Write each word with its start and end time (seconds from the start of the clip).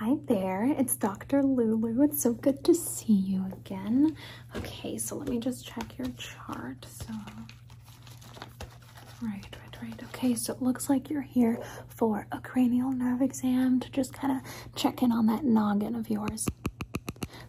Hi 0.00 0.16
there, 0.28 0.64
it's 0.78 0.96
Dr. 0.96 1.42
Lulu. 1.42 2.00
It's 2.04 2.22
so 2.22 2.32
good 2.32 2.64
to 2.64 2.74
see 2.74 3.12
you 3.12 3.44
again. 3.52 4.16
Okay, 4.56 4.96
so 4.96 5.14
let 5.14 5.28
me 5.28 5.38
just 5.38 5.66
check 5.66 5.98
your 5.98 6.06
chart. 6.16 6.86
So, 6.90 7.12
right, 9.20 9.44
right, 9.44 9.82
right. 9.82 10.02
Okay, 10.04 10.34
so 10.34 10.54
it 10.54 10.62
looks 10.62 10.88
like 10.88 11.10
you're 11.10 11.20
here 11.20 11.60
for 11.86 12.26
a 12.32 12.40
cranial 12.40 12.90
nerve 12.90 13.20
exam 13.20 13.78
to 13.80 13.90
just 13.90 14.14
kind 14.14 14.32
of 14.32 14.74
check 14.74 15.02
in 15.02 15.12
on 15.12 15.26
that 15.26 15.44
noggin 15.44 15.94
of 15.94 16.08
yours. 16.08 16.48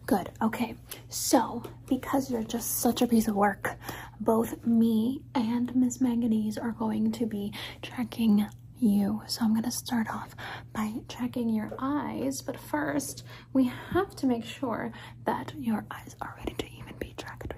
Good, 0.04 0.28
okay. 0.42 0.74
So, 1.08 1.62
because 1.88 2.30
you're 2.30 2.42
just 2.42 2.80
such 2.80 3.00
a 3.00 3.06
piece 3.06 3.28
of 3.28 3.34
work, 3.34 3.78
both 4.20 4.66
me 4.66 5.22
and 5.34 5.74
Miss 5.74 6.02
Manganese 6.02 6.58
are 6.58 6.72
going 6.72 7.12
to 7.12 7.24
be 7.24 7.54
checking 7.80 8.46
you. 8.82 9.22
So 9.26 9.44
I'm 9.44 9.52
going 9.52 9.62
to 9.64 9.70
start 9.70 10.08
off 10.10 10.34
by 10.72 10.92
checking 11.08 11.48
your 11.48 11.72
eyes. 11.78 12.42
But 12.42 12.58
first, 12.58 13.24
we 13.52 13.70
have 13.92 14.14
to 14.16 14.26
make 14.26 14.44
sure 14.44 14.92
that 15.24 15.52
your 15.58 15.84
eyes 15.90 16.16
are 16.20 16.34
ready 16.38 16.54
to 16.54 16.66
even 16.78 16.94
be 16.98 17.14
checked. 17.16 17.54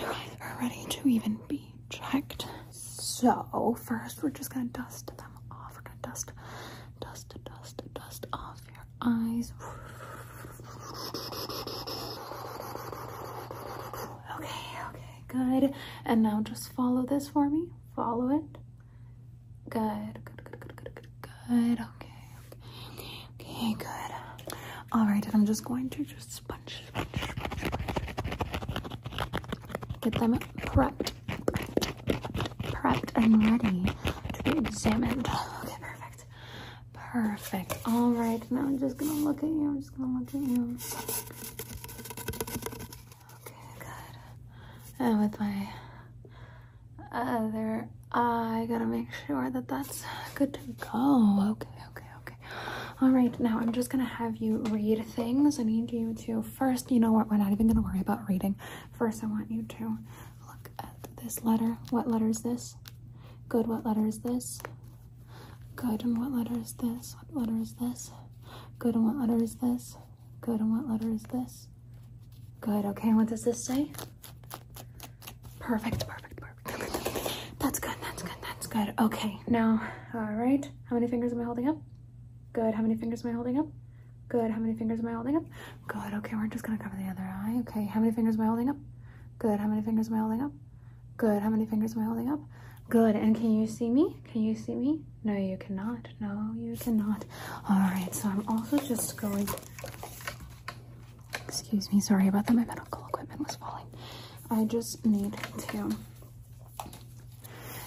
Your 0.00 0.10
eyes 0.12 0.36
are 0.40 0.56
ready 0.60 0.84
to 0.88 1.08
even 1.08 1.38
be 1.48 1.74
checked. 1.90 2.46
So 2.70 3.76
first, 3.84 4.22
we're 4.22 4.30
just 4.30 4.52
going 4.52 4.68
to 4.70 4.80
dust 4.80 5.06
them 5.16 5.30
off. 5.50 5.74
We're 5.74 5.82
going 5.82 5.98
to 6.02 6.08
dust, 6.08 6.32
dust, 7.00 7.34
dust, 7.44 7.82
dust 7.94 8.26
off 8.32 8.60
your 8.72 8.84
eyes. 9.00 9.52
Okay, 14.36 14.48
okay, 14.90 15.24
good. 15.28 15.74
And 16.04 16.22
now 16.22 16.40
just 16.42 16.72
follow 16.72 17.04
this 17.04 17.28
for 17.28 17.48
me. 17.48 17.68
Follow 17.94 18.30
it. 18.36 18.58
Good, 19.68 20.24
good, 20.24 20.31
good, 21.52 21.80
okay, 21.80 22.08
okay, 23.38 23.74
good. 23.74 24.12
All 24.90 25.04
right, 25.04 25.22
and 25.26 25.34
I'm 25.34 25.44
just 25.44 25.62
going 25.64 25.90
to 25.90 26.02
just 26.02 26.32
sponge, 26.32 26.82
sponge, 26.88 27.08
sponge, 27.12 27.60
sponge. 27.60 27.92
Get 30.00 30.14
them 30.14 30.38
prepped, 30.60 31.12
prepped, 32.62 33.10
and 33.16 33.44
ready 33.50 33.84
to 34.32 34.42
be 34.44 34.58
examined. 34.58 35.28
Okay, 35.28 35.76
perfect, 35.82 36.24
perfect. 36.94 37.76
All 37.86 38.12
right, 38.12 38.50
now 38.50 38.60
I'm 38.60 38.78
just 38.78 38.96
gonna 38.96 39.12
look 39.12 39.38
at 39.42 39.50
you. 39.50 39.68
I'm 39.68 39.78
just 39.78 39.94
gonna 39.94 40.18
look 40.20 40.28
at 40.28 40.40
you. 40.40 40.78
Okay, 43.42 43.54
good. 43.78 44.14
And 45.00 45.20
with 45.20 45.38
my 45.38 45.68
other 47.12 47.88
I 48.14 48.66
gotta 48.68 48.84
make 48.84 49.08
sure 49.26 49.50
that 49.68 49.76
that's 49.76 50.04
good 50.34 50.54
to 50.54 50.60
go. 50.92 51.50
Okay, 51.52 51.68
okay, 51.90 52.06
okay. 52.20 52.36
All 53.00 53.10
right, 53.10 53.38
now 53.40 53.58
I'm 53.58 53.72
just 53.72 53.90
gonna 53.90 54.04
have 54.04 54.36
you 54.36 54.58
read 54.70 55.04
things. 55.06 55.58
I 55.58 55.62
need 55.64 55.92
you 55.92 56.14
to 56.26 56.42
first, 56.42 56.90
you 56.90 57.00
know 57.00 57.12
what, 57.12 57.28
we're 57.30 57.36
not 57.36 57.52
even 57.52 57.68
gonna 57.68 57.82
worry 57.82 58.00
about 58.00 58.28
reading. 58.28 58.56
First, 58.98 59.22
I 59.22 59.26
want 59.26 59.50
you 59.50 59.62
to 59.62 59.98
look 60.46 60.70
at 60.78 61.08
this 61.22 61.44
letter. 61.44 61.78
What 61.90 62.08
letter 62.08 62.28
is 62.28 62.42
this? 62.42 62.76
Good, 63.48 63.66
what 63.66 63.84
letter 63.86 64.06
is 64.06 64.20
this? 64.20 64.60
Good, 65.76 66.04
and 66.04 66.18
what 66.18 66.32
letter 66.32 66.58
is 66.60 66.74
this? 66.74 67.16
What 67.30 67.46
letter 67.46 67.60
is 67.60 67.74
this? 67.74 68.10
Good, 68.78 68.94
and 68.94 69.04
what 69.04 69.16
letter 69.16 69.42
is 69.42 69.56
this? 69.56 69.96
Good, 70.40 70.60
and 70.60 70.72
what 70.72 70.88
letter 70.88 71.08
is 71.10 71.22
this? 71.24 71.68
Good, 72.60 72.84
okay, 72.84 73.12
what 73.12 73.28
does 73.28 73.42
this 73.42 73.64
say? 73.66 73.90
Perfect, 75.58 76.06
perfect, 76.06 76.06
perfect. 76.08 76.31
Good. 78.72 78.94
Okay, 78.98 79.38
now, 79.48 79.82
all 80.14 80.32
right. 80.32 80.66
How 80.84 80.96
many 80.96 81.06
fingers 81.06 81.32
am 81.32 81.42
I 81.42 81.44
holding 81.44 81.68
up? 81.68 81.76
Good, 82.54 82.72
how 82.72 82.80
many 82.80 82.94
fingers 82.94 83.22
am 83.22 83.30
I 83.30 83.34
holding 83.34 83.58
up? 83.58 83.66
Good, 84.28 84.50
how 84.50 84.58
many 84.58 84.72
fingers 84.72 84.98
am 85.00 85.08
I 85.08 85.12
holding 85.12 85.36
up? 85.36 85.44
Good, 85.86 86.14
okay, 86.14 86.34
we're 86.36 86.46
just 86.46 86.64
gonna 86.64 86.78
cover 86.78 86.96
the 86.96 87.04
other 87.10 87.20
eye. 87.22 87.58
Okay, 87.68 87.84
how 87.84 88.00
many 88.00 88.12
fingers 88.12 88.36
am 88.36 88.40
I 88.40 88.46
holding 88.46 88.70
up? 88.70 88.76
Good, 89.38 89.60
how 89.60 89.66
many 89.66 89.82
fingers 89.82 90.08
am 90.08 90.14
I 90.14 90.18
holding 90.20 90.40
up? 90.40 90.52
Good, 91.18 91.42
how 91.42 91.50
many 91.50 91.66
fingers 91.66 91.94
am 91.94 92.00
I 92.02 92.04
holding 92.06 92.30
up? 92.30 92.40
Good, 92.88 93.14
and 93.14 93.36
can 93.36 93.52
you 93.60 93.66
see 93.66 93.90
me? 93.90 94.16
Can 94.32 94.42
you 94.42 94.54
see 94.54 94.74
me? 94.74 95.02
No, 95.22 95.36
you 95.36 95.58
cannot. 95.58 96.08
No, 96.18 96.54
you 96.56 96.74
cannot. 96.76 97.26
All 97.68 97.76
right, 97.76 98.08
so 98.14 98.28
I'm 98.28 98.42
also 98.48 98.78
just 98.78 99.18
going, 99.18 99.46
excuse 101.46 101.92
me, 101.92 102.00
sorry 102.00 102.26
about 102.26 102.46
that. 102.46 102.54
My 102.54 102.64
medical 102.64 103.06
equipment 103.06 103.38
was 103.46 103.56
falling. 103.56 103.86
I 104.50 104.64
just 104.64 105.04
need 105.04 105.36
to 105.58 105.94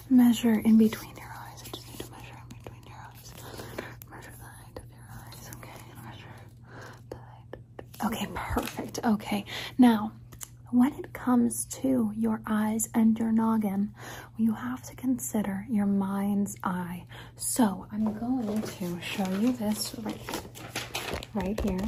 measure 0.09 0.53
in 0.59 0.77
between 0.77 1.15
your 1.17 1.27
eyes. 1.27 1.63
I 1.65 1.69
just 1.75 1.87
need 1.89 1.99
to 1.99 2.11
measure 2.11 2.37
in 2.41 2.57
between 2.63 2.83
your 2.87 2.97
eyes. 2.97 3.33
Measure 4.09 4.33
the 4.37 4.45
height 4.45 4.77
of 4.77 4.89
your 4.91 5.07
eyes. 5.11 5.49
Okay, 5.57 5.81
measure 6.03 6.35
the 7.09 7.17
height. 7.17 8.05
Okay, 8.05 8.27
perfect. 8.33 8.99
Okay, 9.03 9.45
now 9.77 10.11
when 10.71 10.93
it 10.93 11.13
comes 11.13 11.65
to 11.65 12.11
your 12.15 12.41
eyes 12.45 12.89
and 12.93 13.17
your 13.17 13.31
noggin, 13.31 13.93
you 14.37 14.53
have 14.53 14.81
to 14.83 14.95
consider 14.95 15.65
your 15.69 15.85
mind's 15.85 16.55
eye. 16.63 17.05
So 17.37 17.87
I'm 17.91 18.13
going 18.17 18.61
to 18.61 18.99
show 19.01 19.29
you 19.39 19.53
this 19.53 19.95
right, 19.99 20.41
right 21.33 21.59
here. 21.61 21.79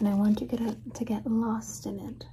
And 0.00 0.08
I 0.08 0.14
want 0.14 0.40
you 0.40 0.48
to 0.48 0.76
to 0.94 1.04
get 1.04 1.26
lost 1.26 1.86
in 1.86 2.00
it 2.00 2.26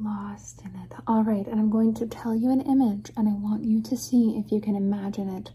lost 0.00 0.60
in 0.62 0.70
it. 0.80 0.92
All 1.06 1.22
right, 1.22 1.46
and 1.46 1.58
I'm 1.60 1.70
going 1.70 1.94
to 1.94 2.06
tell 2.06 2.34
you 2.34 2.50
an 2.50 2.60
image 2.60 3.10
and 3.16 3.28
I 3.28 3.32
want 3.32 3.64
you 3.64 3.82
to 3.82 3.96
see 3.96 4.36
if 4.36 4.52
you 4.52 4.60
can 4.60 4.76
imagine 4.76 5.28
it 5.28 5.52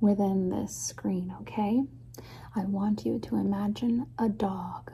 within 0.00 0.50
this 0.50 0.74
screen, 0.76 1.34
okay? 1.42 1.82
I 2.56 2.64
want 2.64 3.04
you 3.04 3.18
to 3.20 3.36
imagine 3.36 4.06
a 4.18 4.28
dog. 4.28 4.90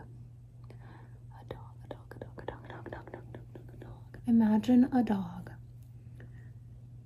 A 0.70 1.44
dog, 1.48 1.74
a 1.84 1.88
dog, 1.94 2.14
a 2.14 2.18
dog, 2.18 2.42
a 2.42 2.46
dog, 2.46 2.62
a 2.66 2.72
dog, 2.72 2.86
a 2.86 2.90
dog, 2.90 3.08
a 3.08 3.12
dog, 3.12 3.80
a 3.80 3.84
dog. 3.84 4.18
Imagine 4.26 4.88
a 4.92 5.02
dog. 5.02 5.50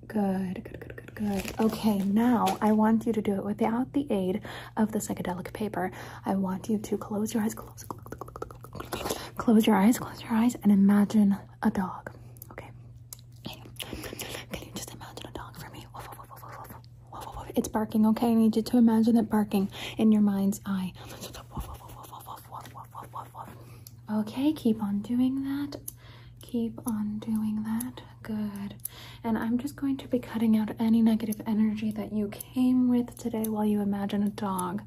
Good, 0.07 0.63
good, 0.63 0.79
good, 0.79 0.95
good, 0.95 1.15
good. 1.15 1.59
Okay, 1.59 1.99
now 1.99 2.57
I 2.61 2.71
want 2.73 3.05
you 3.05 3.13
to 3.13 3.21
do 3.21 3.35
it 3.35 3.45
without 3.45 3.93
the 3.93 4.07
aid 4.11 4.41
of 4.75 4.91
the 4.91 4.99
psychedelic 4.99 5.53
paper. 5.53 5.91
I 6.25 6.35
want 6.35 6.67
you 6.69 6.77
to 6.79 6.97
close 6.97 7.33
your 7.33 7.43
eyes, 7.43 7.53
close, 7.53 7.83
close, 7.83 7.83
close, 7.85 8.00
close, 8.00 8.00
close. 9.41 9.65
Your 9.65 9.75
eyes, 9.75 9.97
close 9.97 10.21
your 10.21 10.33
eyes, 10.33 10.55
and 10.61 10.71
imagine 10.71 11.35
a 11.63 11.71
dog. 11.71 12.11
Okay. 12.51 12.69
Can 13.43 13.57
you 14.53 14.71
just 14.75 14.93
imagine 14.93 15.25
a 15.27 15.31
dog 15.33 15.57
for 15.57 15.69
me? 15.71 15.87
It's 17.55 17.67
barking, 17.67 18.05
okay? 18.05 18.27
I 18.27 18.33
need 18.35 18.55
you 18.55 18.61
to 18.61 18.77
imagine 18.77 19.17
it 19.17 19.29
barking 19.31 19.71
in 19.97 20.11
your 20.11 20.21
mind's 20.21 20.61
eye. 20.65 20.93
Okay, 24.13 24.53
keep 24.53 24.81
on 24.83 24.99
doing 24.99 25.43
that. 25.43 25.79
Keep 26.43 26.79
on 26.85 27.17
doing 27.19 27.63
that. 27.63 28.01
Good. 28.21 28.75
And 29.23 29.37
I'm 29.39 29.57
just 29.57 29.75
going 29.75 29.97
to 29.97 30.07
be 30.07 30.19
cutting 30.19 30.55
out 30.55 30.69
any 30.79 31.01
negative 31.01 31.41
energy 31.47 31.91
that 31.91 32.13
you 32.13 32.27
came 32.27 32.89
with 32.89 33.17
today 33.17 33.45
while 33.47 33.65
you 33.65 33.81
imagine 33.81 34.21
a 34.21 34.29
dog. 34.29 34.83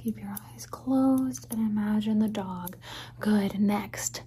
Keep 0.00 0.20
your 0.20 0.34
eyes 0.52 0.64
closed 0.66 1.46
and 1.50 1.60
imagine 1.60 2.18
the 2.20 2.28
dog. 2.28 2.76
Good. 3.18 3.60
Next, 3.60 4.22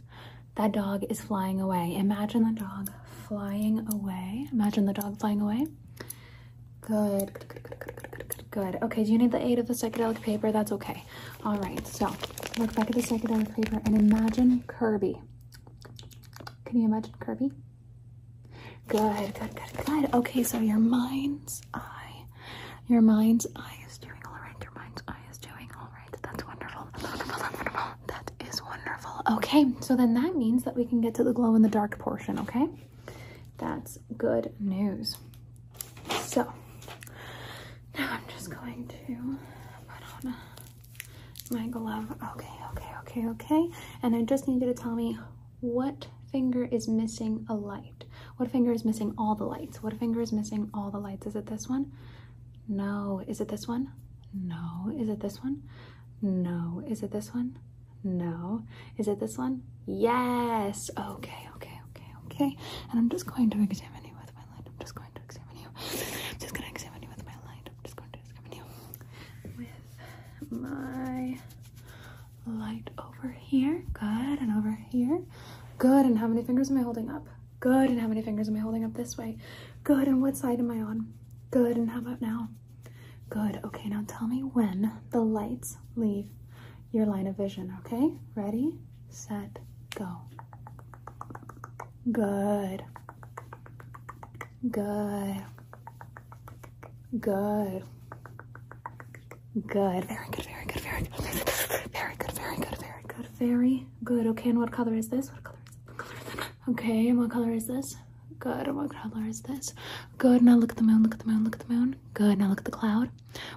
that 0.55 0.71
dog 0.71 1.03
is 1.09 1.19
flying 1.21 1.59
away. 1.59 1.95
Imagine 1.95 2.43
the 2.43 2.59
dog 2.59 2.91
flying 3.27 3.87
away. 3.91 4.47
Imagine 4.51 4.85
the 4.85 4.93
dog 4.93 5.19
flying 5.19 5.41
away. 5.41 5.65
Good. 6.81 7.33
Good, 7.33 7.49
good, 7.49 7.63
good, 7.63 7.79
good, 7.79 7.79
good, 7.79 8.11
good, 8.11 8.29
good. 8.29 8.51
Good. 8.51 8.83
Okay, 8.83 9.03
do 9.03 9.11
you 9.11 9.17
need 9.17 9.31
the 9.31 9.43
aid 9.43 9.57
of 9.57 9.67
the 9.67 9.73
psychedelic 9.73 10.21
paper? 10.21 10.51
That's 10.51 10.71
okay. 10.73 11.03
All 11.43 11.57
right, 11.57 11.85
so 11.87 12.05
look 12.59 12.75
back 12.75 12.87
at 12.89 12.93
the 12.95 13.01
psychedelic 13.01 13.55
paper 13.55 13.81
and 13.85 13.97
imagine 13.97 14.63
Kirby. 14.67 15.19
Can 16.65 16.79
you 16.79 16.85
imagine 16.85 17.13
Kirby? 17.19 17.51
Good, 18.87 19.33
good, 19.39 19.55
good, 19.55 19.85
good. 19.85 20.13
Okay, 20.13 20.43
so 20.43 20.59
your 20.59 20.77
mind's 20.79 21.61
eye, 21.73 22.25
your 22.87 23.01
mind's 23.01 23.47
eye 23.55 23.77
is 23.87 23.97
doing 23.97 24.21
all 24.27 24.33
right. 24.33 24.55
Your 24.61 24.73
mind's 24.75 25.01
eye 25.07 25.15
is 25.31 25.37
doing 25.37 25.69
all 25.79 25.89
right. 25.93 26.15
That's 26.21 26.45
wonderful. 26.45 26.87
That 28.07 28.31
is 28.47 28.61
wonderful. 28.61 29.11
Okay, 29.29 29.65
so 29.79 29.95
then 29.95 30.13
that 30.15 30.35
means 30.35 30.63
that 30.63 30.75
we 30.75 30.83
can 30.85 30.99
get 30.99 31.15
to 31.15 31.23
the 31.23 31.31
glow 31.31 31.55
in 31.55 31.61
the 31.61 31.69
dark 31.69 31.97
portion, 31.97 32.37
okay? 32.39 32.67
That's 33.57 33.97
good 34.17 34.53
news. 34.59 35.17
So 36.23 36.51
now 37.97 38.09
I'm 38.11 38.23
just 38.27 38.49
going 38.49 38.87
to 38.87 39.37
put 39.87 40.25
on 40.25 40.35
my 41.51 41.67
glove. 41.67 42.11
Okay, 42.33 42.51
okay, 42.71 42.89
okay, 43.01 43.27
okay. 43.27 43.69
And 44.01 44.15
I 44.15 44.23
just 44.23 44.47
need 44.47 44.61
you 44.61 44.67
to 44.67 44.73
tell 44.73 44.95
me 44.95 45.17
what 45.61 46.07
finger 46.31 46.65
is 46.65 46.87
missing 46.87 47.45
a 47.47 47.53
light. 47.53 48.03
What 48.37 48.51
finger 48.51 48.73
is 48.73 48.83
missing 48.83 49.13
all 49.17 49.35
the 49.35 49.45
lights? 49.45 49.81
What 49.81 49.97
finger 49.99 50.19
is 50.19 50.33
missing 50.33 50.69
all 50.73 50.89
the 50.89 50.97
lights? 50.99 51.27
Is 51.27 51.35
it 51.35 51.45
this 51.45 51.69
one? 51.69 51.91
No. 52.67 53.23
Is 53.27 53.39
it 53.39 53.47
this 53.47 53.67
one? 53.67 53.91
No. 54.33 54.91
Is 54.99 55.07
it 55.07 55.19
this 55.21 55.41
one? 55.41 55.63
No. 56.21 56.83
Is 56.87 57.03
it 57.03 57.11
this 57.11 57.33
one? 57.33 57.57
No. 58.03 58.63
Is 58.97 59.07
it 59.07 59.19
this 59.19 59.37
one? 59.37 59.63
Yes. 59.85 60.89
Okay, 60.97 61.47
okay, 61.55 61.79
okay, 61.89 62.11
okay. 62.25 62.57
And 62.91 62.99
I'm 62.99 63.09
just 63.09 63.25
going 63.25 63.49
to 63.51 63.61
examine 63.63 64.03
you 64.03 64.13
with 64.19 64.33
my 64.35 64.41
light. 64.55 64.65
I'm 64.67 64.79
just 64.79 64.95
going 64.95 65.09
to 65.15 65.21
examine 65.23 65.57
you. 65.57 65.67
I'm 66.31 66.39
just 66.39 66.53
going 66.53 66.63
to 66.65 66.69
examine 66.69 67.01
you 67.03 67.09
with 67.09 67.25
my 67.25 67.33
light. 67.47 67.67
I'm 67.67 67.75
just 67.83 67.95
going 67.95 68.09
to 68.11 68.19
examine 68.19 68.51
you 68.51 68.63
with 70.39 70.51
my 70.51 71.39
light 72.45 72.89
over 72.97 73.31
here. 73.31 73.83
Good. 73.93 74.39
And 74.41 74.51
over 74.57 74.77
here. 74.89 75.21
Good. 75.77 76.05
And 76.05 76.17
how 76.17 76.27
many 76.27 76.43
fingers 76.43 76.69
am 76.69 76.77
I 76.77 76.81
holding 76.81 77.09
up? 77.09 77.27
Good. 77.59 77.89
And 77.89 77.99
how 77.99 78.07
many 78.07 78.21
fingers 78.21 78.47
am 78.49 78.55
I 78.57 78.59
holding 78.59 78.83
up 78.83 78.93
this 78.93 79.17
way? 79.17 79.37
Good. 79.83 80.07
And 80.07 80.21
what 80.21 80.35
side 80.37 80.59
am 80.59 80.71
I 80.71 80.81
on? 80.81 81.13
Good. 81.51 81.77
And 81.77 81.89
how 81.89 81.99
about 81.99 82.21
now? 82.21 82.49
Good. 83.29 83.59
Okay, 83.63 83.87
now 83.89 84.03
tell 84.07 84.27
me 84.27 84.41
when 84.41 84.91
the 85.11 85.21
lights 85.21 85.77
leave 85.95 86.29
your 86.93 87.05
line 87.07 87.27
of 87.27 87.35
vision, 87.35 87.75
okay? 87.79 88.11
Ready, 88.35 88.73
set, 89.09 89.57
go. 89.95 90.07
Good. 92.11 92.83
Good. 94.69 95.43
Good. 97.19 97.83
Good. 99.67 100.05
Very 100.05 100.29
good, 100.31 100.45
very 100.45 100.65
good, 100.65 100.81
very 100.81 101.01
good. 101.03 101.49
Very 101.91 102.15
good, 102.15 102.31
very 102.31 102.55
good, 102.57 102.77
very 102.77 103.03
good, 103.07 103.27
very 103.39 103.87
good. 104.03 104.27
Okay, 104.27 104.49
and 104.49 104.59
what 104.59 104.71
color 104.71 104.93
is 104.93 105.09
this? 105.09 105.31
What 105.31 105.43
color 105.97 106.15
is 106.15 106.33
this? 106.35 106.45
Okay, 106.69 107.09
and 107.09 107.19
what 107.19 107.31
color 107.31 107.51
is 107.51 107.67
this? 107.67 107.95
Good, 108.39 108.67
and 108.67 108.77
what 108.77 108.91
color 108.93 109.25
is 109.27 109.41
this? 109.41 109.73
Good, 110.17 110.41
now 110.43 110.55
look 110.57 110.71
at 110.71 110.77
the 110.77 110.83
moon, 110.83 111.03
look 111.03 111.13
at 111.13 111.19
the 111.19 111.27
moon, 111.27 111.43
look 111.43 111.55
at 111.59 111.67
the 111.67 111.73
moon. 111.73 111.95
Good, 112.13 112.37
now 112.39 112.49
look 112.49 112.59
at 112.59 112.65
the 112.65 112.71
cloud. 112.71 113.09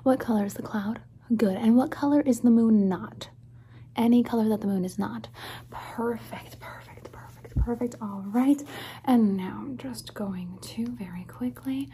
What 0.04 0.20
color 0.20 0.44
is 0.46 0.54
the 0.54 0.62
cloud? 0.62 1.00
Good, 1.34 1.56
and 1.56 1.76
what 1.76 1.90
color 1.90 2.20
is 2.20 2.40
the 2.40 2.50
moon 2.50 2.88
not? 2.88 3.28
Any 3.96 4.22
color 4.22 4.48
that 4.50 4.60
the 4.60 4.66
moon 4.66 4.84
is 4.84 4.98
not. 4.98 5.28
Perfect, 5.70 6.60
perfect, 6.60 7.10
perfect, 7.10 7.56
perfect. 7.56 7.94
All 8.00 8.22
right, 8.28 8.62
and 9.04 9.36
now 9.36 9.58
I'm 9.62 9.76
just 9.76 10.14
going 10.14 10.58
to 10.60 10.86
very 10.86 11.24
quickly 11.24 11.88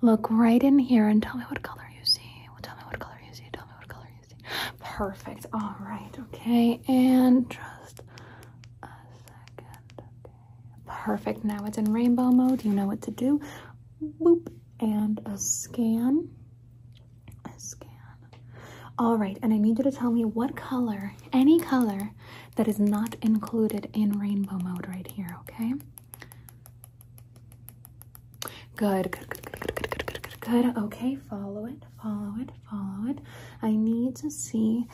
look 0.00 0.28
right 0.30 0.62
in 0.62 0.78
here 0.78 1.06
and 1.08 1.22
tell 1.22 1.36
me 1.36 1.44
what 1.44 1.62
color 1.62 1.88
you 1.96 2.04
see. 2.04 2.46
Well, 2.48 2.58
tell 2.62 2.76
me 2.76 2.82
what 2.86 2.98
color 2.98 3.18
you 3.26 3.32
see. 3.34 3.44
Tell 3.52 3.66
me 3.66 3.72
what 3.78 3.88
color 3.88 4.08
you 4.08 4.28
see. 4.28 4.36
Perfect. 4.80 5.46
All 5.52 5.76
right. 5.80 6.10
Okay. 6.32 6.80
And 6.88 7.48
just 7.50 8.00
a 8.82 8.88
second. 9.26 10.02
Okay. 10.02 10.32
Perfect. 10.86 11.44
Now 11.44 11.64
it's 11.64 11.78
in 11.78 11.92
rainbow 11.92 12.30
mode. 12.30 12.64
You 12.64 12.72
know 12.72 12.86
what 12.86 13.02
to 13.02 13.10
do. 13.10 13.40
Boop. 14.20 14.48
And 14.80 15.20
a 15.26 15.38
scan. 15.38 16.28
All 18.98 19.16
right. 19.16 19.38
And 19.42 19.52
I 19.52 19.58
need 19.58 19.78
you 19.78 19.84
to 19.84 19.92
tell 19.92 20.10
me 20.10 20.24
what 20.24 20.54
color, 20.56 21.12
any 21.32 21.58
color 21.58 22.10
that 22.56 22.68
is 22.68 22.78
not 22.78 23.16
included 23.22 23.88
in 23.92 24.18
rainbow 24.18 24.58
mode 24.58 24.86
right 24.88 25.06
here. 25.10 25.36
Okay. 25.40 25.74
Good, 28.76 29.10
good, 29.12 29.28
good, 29.28 29.42
good, 29.42 29.74
good, 29.74 29.88
good, 29.90 30.06
good, 30.06 30.22
good, 30.22 30.40
good. 30.40 30.76
Okay, 30.84 31.16
follow 31.30 31.66
it, 31.66 31.82
follow 32.02 32.34
it, 32.40 32.50
follow 32.70 33.08
it. 33.10 33.18
I 33.62 33.70
need 33.72 34.16
to 34.16 34.30
see, 34.30 34.86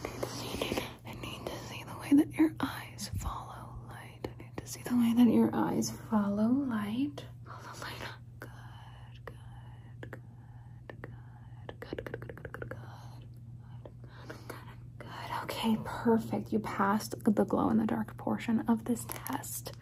I 1.06 1.12
need 1.22 1.46
to 1.46 1.52
see 1.68 1.82
the 1.84 1.98
way 2.00 2.22
that 2.22 2.34
your 2.38 2.52
eyes 2.60 3.10
follow 3.18 3.74
light. 3.88 4.28
I 4.28 4.42
need 4.42 4.56
to 4.56 4.66
see 4.66 4.82
the 4.84 4.96
way 4.96 5.14
that 5.16 5.32
your 5.32 5.50
eyes. 5.54 5.92
Follow 6.10 6.48
light. 6.48 7.24
Okay, 15.72 15.80
perfect. 15.84 16.52
You 16.52 16.58
passed 16.60 17.14
the 17.24 17.44
glow 17.44 17.70
in 17.70 17.78
the 17.78 17.86
dark 17.86 18.16
portion 18.16 18.64
of 18.68 18.84
this 18.84 19.04
test. 19.08 19.72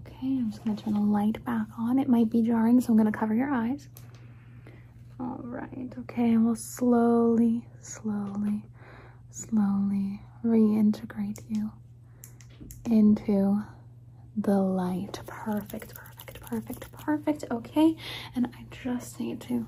Okay, 0.00 0.26
I'm 0.26 0.50
just 0.50 0.64
to 0.76 0.84
turn 0.84 0.94
the 0.94 1.00
light 1.00 1.42
back 1.44 1.66
on. 1.78 1.98
It 1.98 2.08
might 2.08 2.30
be 2.30 2.42
jarring, 2.42 2.80
so 2.80 2.92
I'm 2.92 2.98
to 3.10 3.18
cover 3.18 3.34
your 3.34 3.50
eyes. 3.50 3.88
All 5.18 5.40
right, 5.42 5.92
okay, 6.00 6.32
and 6.32 6.44
we'll 6.44 6.56
slowly, 6.56 7.66
slowly, 7.80 8.64
slowly 9.30 10.20
reintegrate 10.44 11.40
you 11.48 11.70
into 12.84 13.62
the 14.36 14.58
light. 14.58 15.20
Perfect, 15.26 15.94
perfect, 15.94 16.40
perfect, 16.40 16.92
perfect. 16.92 17.44
Okay, 17.50 17.96
and 18.34 18.46
I 18.48 18.64
just 18.70 19.20
need 19.20 19.40
to. 19.42 19.66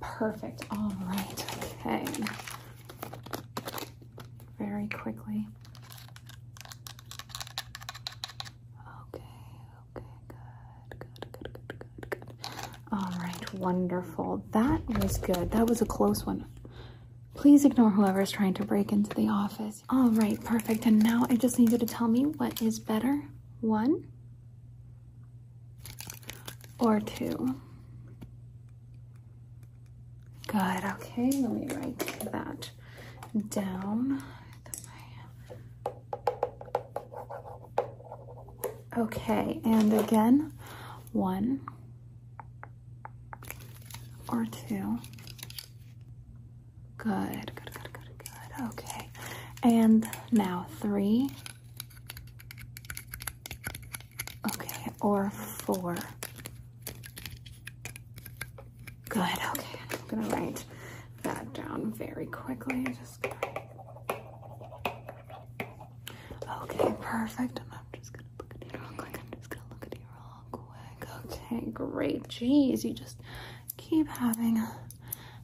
Perfect. 0.00 0.64
All 0.70 0.94
right, 1.06 1.44
okay. 1.84 2.06
Very 4.60 4.88
quickly. 4.88 5.46
Okay, 9.14 9.22
okay, 9.96 10.04
good, 10.90 10.98
good, 10.98 11.30
good, 11.32 11.52
good, 11.68 11.84
good, 12.00 12.10
good. 12.10 12.24
All 12.92 13.10
right, 13.18 13.54
wonderful. 13.54 14.44
That 14.52 14.86
was 15.00 15.16
good. 15.16 15.50
That 15.52 15.66
was 15.66 15.80
a 15.80 15.86
close 15.86 16.26
one. 16.26 16.44
Please 17.34 17.64
ignore 17.64 17.88
whoever 17.90 18.20
is 18.20 18.30
trying 18.30 18.52
to 18.54 18.64
break 18.64 18.92
into 18.92 19.14
the 19.14 19.28
office. 19.28 19.82
All 19.88 20.10
right, 20.10 20.38
perfect. 20.44 20.84
And 20.84 21.02
now 21.02 21.26
I 21.30 21.36
just 21.36 21.58
need 21.58 21.72
you 21.72 21.78
to 21.78 21.86
tell 21.86 22.08
me 22.08 22.24
what 22.24 22.60
is 22.60 22.78
better, 22.78 23.22
one 23.60 24.06
or 26.78 27.00
two. 27.00 27.56
Good, 30.48 30.84
okay, 30.84 31.30
let 31.32 31.50
me 31.50 31.66
write 31.74 31.98
that 32.32 32.70
down. 33.48 34.22
Okay, 38.98 39.60
and 39.64 39.92
again, 39.92 40.52
one 41.12 41.60
or 44.28 44.46
two. 44.68 44.98
Good, 46.98 47.52
good, 47.54 47.72
good, 47.72 47.92
good, 47.92 48.18
good. 48.18 48.66
Okay, 48.72 49.08
and 49.62 50.06
now 50.32 50.66
three. 50.80 51.30
Okay, 54.54 54.90
or 55.00 55.30
four. 55.30 55.96
Good, 59.08 59.22
okay. 59.22 59.78
I'm 59.92 60.06
gonna 60.08 60.28
write 60.36 60.64
that 61.22 61.52
down 61.54 61.92
very 61.92 62.26
quickly. 62.26 62.84
Just. 62.84 63.26
Okay, 66.62 66.94
perfect. 67.00 67.58
And 67.60 67.68
I'm 67.72 67.78
just 67.98 68.12
gonna 68.12 68.26
look 68.38 68.54
at 68.54 68.72
you 68.72 68.78
real 68.80 68.96
quick. 68.96 69.18
I'm 69.18 69.38
just 69.38 69.50
gonna 69.50 69.64
look 69.70 69.86
at 69.86 69.94
you 69.94 70.04
real 70.14 70.44
quick. 70.52 71.39
Okay, 71.52 71.66
great. 71.70 72.28
Jeez, 72.28 72.84
you 72.84 72.92
just 72.94 73.18
keep 73.76 74.06
having 74.08 74.62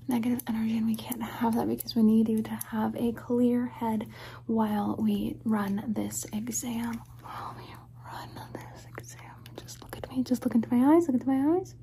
negative 0.08 0.40
energy, 0.46 0.76
and 0.76 0.86
we 0.86 0.94
can't 0.94 1.22
have 1.22 1.56
that 1.56 1.68
because 1.68 1.96
we 1.96 2.02
need 2.02 2.28
you 2.28 2.42
to 2.42 2.50
have 2.70 2.94
a 2.96 3.12
clear 3.12 3.66
head 3.66 4.06
while 4.46 4.96
we 4.98 5.36
run 5.44 5.82
this 5.88 6.24
exam. 6.32 7.02
While 7.22 7.56
we 7.58 7.74
run 8.04 8.28
this 8.52 8.86
exam. 8.96 9.32
Just 9.56 9.82
look 9.82 9.96
at 9.96 10.08
me. 10.10 10.22
Just 10.22 10.44
look 10.44 10.54
into 10.54 10.72
my 10.72 10.94
eyes. 10.94 11.08
Look 11.08 11.14
into 11.14 11.26
my 11.28 11.56
eyes. 11.58 11.74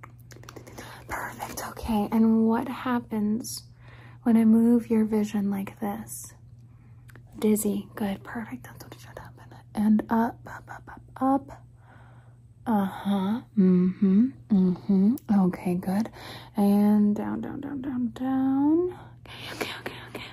Perfect. 1.10 1.68
Okay. 1.70 2.08
And 2.12 2.48
what 2.48 2.68
happens 2.68 3.64
when 4.24 4.38
I 4.38 4.46
move 4.46 4.90
your 4.90 5.04
vision 5.06 5.50
like 5.52 5.80
this? 5.82 6.34
Dizzy. 7.40 7.90
Good. 7.96 8.24
Perfect. 8.24 8.64
That's 8.64 8.84
what 8.86 8.94
should 8.94 9.20
happen. 9.20 9.58
And 9.76 10.02
up, 10.10 10.40
up, 10.48 10.64
up, 10.70 10.84
up, 10.88 11.02
up. 11.18 11.64
Uh-huh. 12.66 13.42
Mm-hmm. 13.58 14.28
Mm-hmm. 14.50 15.16
Okay, 15.48 15.76
good. 15.76 16.10
And 16.56 17.16
down, 17.16 17.42
down, 17.42 17.60
down, 17.60 17.82
down, 17.82 18.12
down. 18.14 18.98
Okay, 19.26 19.52
okay, 19.54 19.72
okay, 19.82 19.94
okay. 20.10 20.24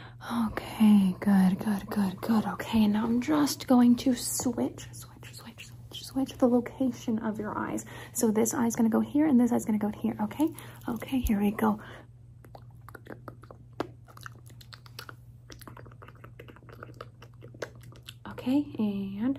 Okay, 0.47 1.17
good, 1.19 1.59
good, 1.59 1.87
good, 1.91 2.21
good. 2.21 2.47
Okay, 2.47 2.87
now 2.87 3.05
I'm 3.05 3.21
just 3.21 3.67
going 3.67 3.97
to 3.97 4.15
switch, 4.15 4.87
switch, 4.93 5.35
switch, 5.35 5.67
switch, 5.67 6.05
switch 6.05 6.39
the 6.39 6.47
location 6.47 7.19
of 7.19 7.41
your 7.41 7.59
eyes. 7.59 7.85
So 8.13 8.31
this 8.31 8.55
eye's 8.55 8.77
gonna 8.77 8.89
go 8.89 9.01
here 9.01 9.27
and 9.27 9.41
this 9.41 9.51
eye's 9.51 9.65
gonna 9.65 9.79
go 9.79 9.91
here, 9.91 10.17
okay? 10.23 10.49
Okay, 10.89 11.19
here 11.21 11.41
we 11.41 11.51
go. 11.51 11.81
Okay, 18.31 18.65
and 18.79 19.39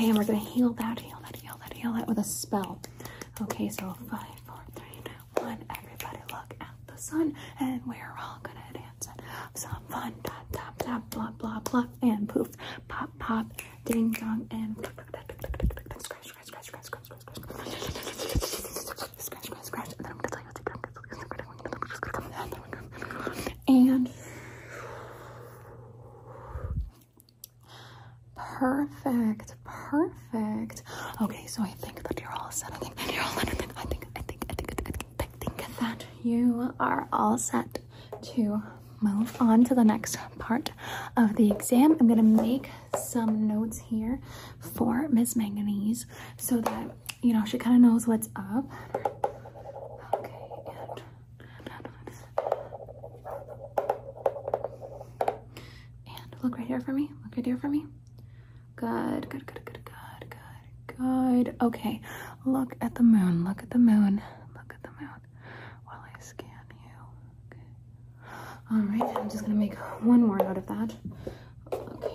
okay, 0.00 0.08
and 0.08 0.18
we're 0.18 0.24
gonna 0.24 0.38
heal 0.38 0.72
that, 0.72 0.98
heal 0.98 1.18
that, 1.24 1.36
heal 1.36 1.58
that, 1.60 1.74
heal 1.76 1.92
that 1.92 2.06
with 2.08 2.16
a 2.18 2.24
spell. 2.24 2.80
Okay, 3.42 3.68
so 3.68 3.94
five, 4.10 4.24
four, 4.46 4.56
three, 4.74 5.00
two, 5.04 5.42
one. 5.42 5.58
Everybody 5.70 6.18
look 6.32 6.54
at 6.60 6.74
the 6.86 6.96
sun, 6.96 7.34
and 7.60 7.82
we're 7.86 8.14
all 8.18 8.38
gonna 8.42 8.60
dance 8.72 9.08
and 9.10 9.20
have 9.20 9.50
some 9.54 9.82
fun. 9.90 10.14
Tap, 10.24 10.46
tap, 10.52 10.74
tap, 10.78 11.10
blah, 11.10 11.30
blah, 11.32 11.60
blah, 11.60 11.84
and 12.02 12.26
poof, 12.28 12.48
pop, 12.88 13.10
pop, 13.18 13.46
ding 13.84 14.12
are 36.78 37.08
all 37.12 37.38
set 37.38 37.78
to 38.22 38.62
move 39.00 39.34
on 39.40 39.64
to 39.64 39.74
the 39.74 39.84
next 39.84 40.18
part 40.38 40.72
of 41.16 41.36
the 41.36 41.50
exam. 41.50 41.96
I'm 41.98 42.06
gonna 42.08 42.22
make 42.22 42.68
some 42.98 43.46
notes 43.48 43.78
here 43.78 44.20
for 44.60 45.08
Miss 45.08 45.34
Manganese 45.36 46.06
so 46.36 46.60
that 46.60 46.90
you 47.22 47.32
know 47.32 47.44
she 47.44 47.58
kind 47.58 47.76
of 47.76 47.82
knows 47.90 48.06
what's 48.06 48.28
up. 48.36 48.64
Okay, 50.14 50.34
and 56.06 56.36
look 56.42 56.58
right 56.58 56.66
here 56.66 56.80
for 56.80 56.92
me. 56.92 57.10
Look 57.24 57.36
right 57.36 57.46
here 57.46 57.56
for 57.56 57.68
me. 57.68 57.86
Good, 58.76 59.28
good, 59.28 59.46
good, 59.46 59.64
good, 59.64 59.80
good, 59.84 60.30
good, 60.30 60.96
good. 60.96 61.56
Okay, 61.62 62.00
look 62.44 62.74
at 62.80 62.94
the 62.94 63.02
moon. 63.02 63.44
Look 63.44 63.62
at 63.62 63.70
the 63.70 63.78
moon. 63.78 64.22
Look 64.54 64.74
at 64.74 64.82
the 64.82 64.90
moon 65.00 65.20
while 65.84 66.00
I 66.02 66.20
scan 66.20 66.48
you. 66.70 66.90
Okay. 67.52 67.62
All 68.72 68.78
right, 68.78 69.16
I'm 69.16 69.28
just 69.28 69.42
gonna 69.42 69.56
make 69.56 69.74
one 70.00 70.22
more 70.24 70.40
out 70.44 70.56
of 70.56 70.66
that. 70.68 70.94
Okay. 71.72 72.14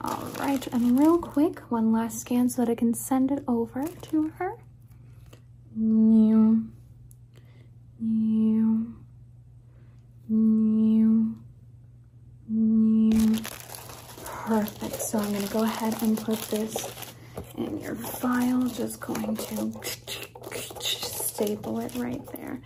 All 0.00 0.26
right, 0.38 0.64
and 0.68 0.96
real 0.96 1.18
quick, 1.18 1.58
one 1.72 1.90
last 1.90 2.20
scan 2.20 2.48
so 2.48 2.64
that 2.64 2.70
I 2.70 2.76
can 2.76 2.94
send 2.94 3.32
it 3.32 3.42
over 3.48 3.84
to 3.86 4.28
her. 4.38 4.52
New, 5.74 6.68
new, 7.98 8.94
new, 10.28 11.36
new. 12.48 13.38
Perfect. 14.24 15.02
So 15.02 15.18
I'm 15.18 15.34
to 15.34 15.52
go 15.52 15.64
ahead 15.64 16.00
and 16.00 16.16
put 16.16 16.40
this 16.42 16.92
in 17.56 17.80
your 17.80 17.96
file. 17.96 18.68
Just 18.68 19.00
going 19.00 19.36
to 19.36 19.72
staple 20.80 21.80
it 21.80 21.94
right 21.96 22.24
there 22.32 22.60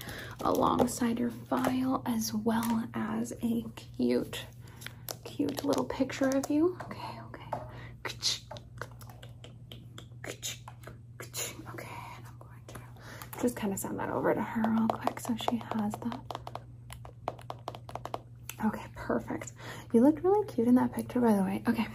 alongside 0.45 1.19
your 1.19 1.31
file 1.31 2.03
as 2.07 2.33
well 2.35 2.85
as 2.95 3.33
a 3.43 3.65
cute, 3.97 4.45
cute 5.25 5.65
little 5.65 5.85
picture 5.85 6.29
of 6.29 6.49
you. 6.51 6.77
Okay, 6.85 6.99
okay. 7.27 7.65
Okay, 11.73 11.89
and 12.17 12.27
I'm 12.27 12.39
going 12.39 12.61
to 12.69 12.75
just 13.41 13.57
kind 13.57 13.73
of 13.73 13.79
send 13.79 13.99
that 13.99 14.11
over 14.11 14.35
to 14.35 14.41
her 14.41 14.71
real 14.71 14.89
quick 14.89 15.21
so 15.21 15.35
she 15.51 15.57
has 15.75 15.93
that. 15.93 16.21
Okay, 18.65 18.85
perfect. 18.95 19.53
You 19.93 20.03
looked 20.03 20.25
really 20.25 20.47
cute 20.47 20.69
in 20.69 20.75
that 20.77 20.93
picture, 20.93 21.21
by 21.21 21.33
the 21.35 21.43
way. 21.43 21.63
Okay, 21.69 21.87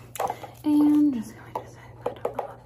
and 0.64 1.14
just 1.14 1.34
going 1.36 1.54
to 1.66 1.72
set 1.72 2.04
that 2.04 2.26
up. 2.26 2.66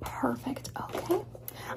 Perfect. 0.00 0.70
Okay. 0.94 1.20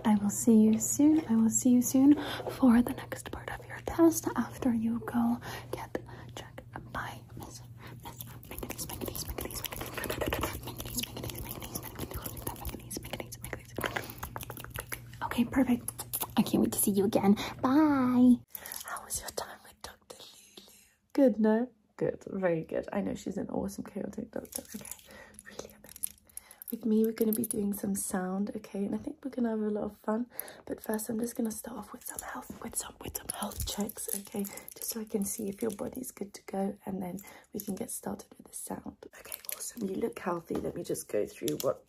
I 0.06 0.16
will 0.16 0.30
see 0.41 0.55
you 0.55 0.79
soon. 0.79 1.21
I 1.29 1.36
will 1.36 1.51
see 1.51 1.69
you 1.69 1.83
soon 1.83 2.15
for 2.50 2.81
the 2.81 2.93
next 2.93 3.29
part 3.29 3.51
of 3.51 3.63
your 3.67 3.77
test 3.86 4.27
after 4.36 4.74
you 4.74 5.00
go 5.05 5.38
get 5.71 5.95
checked 6.36 6.62
by 6.91 7.19
Miss 7.38 7.62
Miss 8.03 8.25
Manganese, 8.50 8.88
Manganese, 8.89 9.24
Manganese, 9.27 9.62
Manganese, 9.62 10.41
Manganese, 10.65 11.01
Manganese, 11.05 11.81
Manganese, 11.86 12.17
Manganese, 12.57 13.00
Manganese, 13.03 13.38
Manganese. 13.43 14.10
Okay, 15.25 15.43
perfect. 15.43 16.05
I 16.38 16.41
can't 16.41 16.63
wait 16.63 16.71
to 16.71 16.79
see 16.79 16.91
you 16.91 17.05
again. 17.05 17.36
Bye. 17.62 18.39
How 18.83 19.03
was 19.05 19.19
your 19.21 19.29
time 19.36 19.60
with 19.63 19.79
Dr. 19.83 20.17
Lulu? 20.17 20.69
Good, 21.13 21.39
no? 21.39 21.67
Good, 21.98 22.24
very 22.25 22.63
good. 22.63 22.88
I 22.91 23.01
know 23.01 23.13
she's 23.13 23.38
an 23.38 23.50
awesome 23.50 23.83
chaotic 23.83 24.31
doctor. 24.31 24.63
Okay, 24.63 24.79
really 24.79 24.79
amazing. 24.79 24.90
With 26.72 26.86
me, 26.86 27.04
we're 27.04 27.12
going 27.12 27.34
to 27.34 27.38
be 27.38 27.46
doing 27.46 27.74
some 27.74 27.96
sound, 27.96 28.50
okay? 28.56 28.80
And 28.86 28.96
I 28.96 28.98
think 28.98 29.18
we're 29.24 29.32
going 29.32 29.44
to 29.44 29.50
have 29.50 29.60
a 29.60 29.70
lot 29.70 29.84
of 29.84 29.98
fun. 30.06 30.28
But 30.66 30.82
first, 30.82 31.10
I'm 31.10 31.20
just 31.20 31.36
going 31.36 31.50
to 31.50 31.56
start 31.56 31.78
off 31.78 31.92
with 31.92 32.06
some 32.06 32.20
health, 32.34 32.50
with 32.63 32.78
some, 32.78 32.94
with 33.04 33.18
some 33.18 33.28
health 33.38 33.66
checks, 33.68 34.08
okay? 34.16 34.46
Just 34.78 34.92
so 34.92 35.01
I 35.01 35.04
can 35.04 35.25
see 35.25 35.50
if 35.50 35.62
your 35.62 35.72
body's 35.72 36.12
good 36.12 36.34
to 36.34 36.42
go, 36.50 36.74
and 36.86 37.01
then 37.01 37.20
we 37.54 37.60
can 37.60 37.75
get 37.75 37.92
started 37.92 38.25
with 38.38 38.48
the 38.50 38.56
sound. 38.56 38.96
Okay, 39.20 39.36
awesome. 39.54 39.90
You 39.90 39.96
look 39.96 40.18
healthy. 40.20 40.56
Let 40.56 40.75
me 40.75 40.84
just 40.84 41.10
go 41.10 41.25
through 41.25 41.58
what 41.62 41.84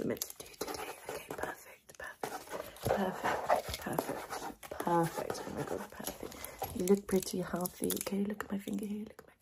we're 0.00 0.06
meant 0.06 0.22
to 0.22 0.46
do 0.46 0.52
today. 0.58 0.82
Okay, 1.10 1.26
perfect, 1.28 1.98
perfect, 1.98 2.88
perfect, 2.88 3.78
perfect, 3.78 4.78
perfect. 4.80 5.42
Oh 5.46 5.52
my 5.56 5.62
god, 5.62 5.90
perfect. 5.92 6.36
You 6.74 6.86
look 6.86 7.06
pretty 7.06 7.40
healthy. 7.40 7.86
Okay, 7.86 8.24
look 8.24 8.44
at 8.44 8.50
my 8.50 8.58
finger 8.58 8.84
here. 8.84 9.00
Look 9.00 9.14
at 9.20 9.26
my. 9.28 9.33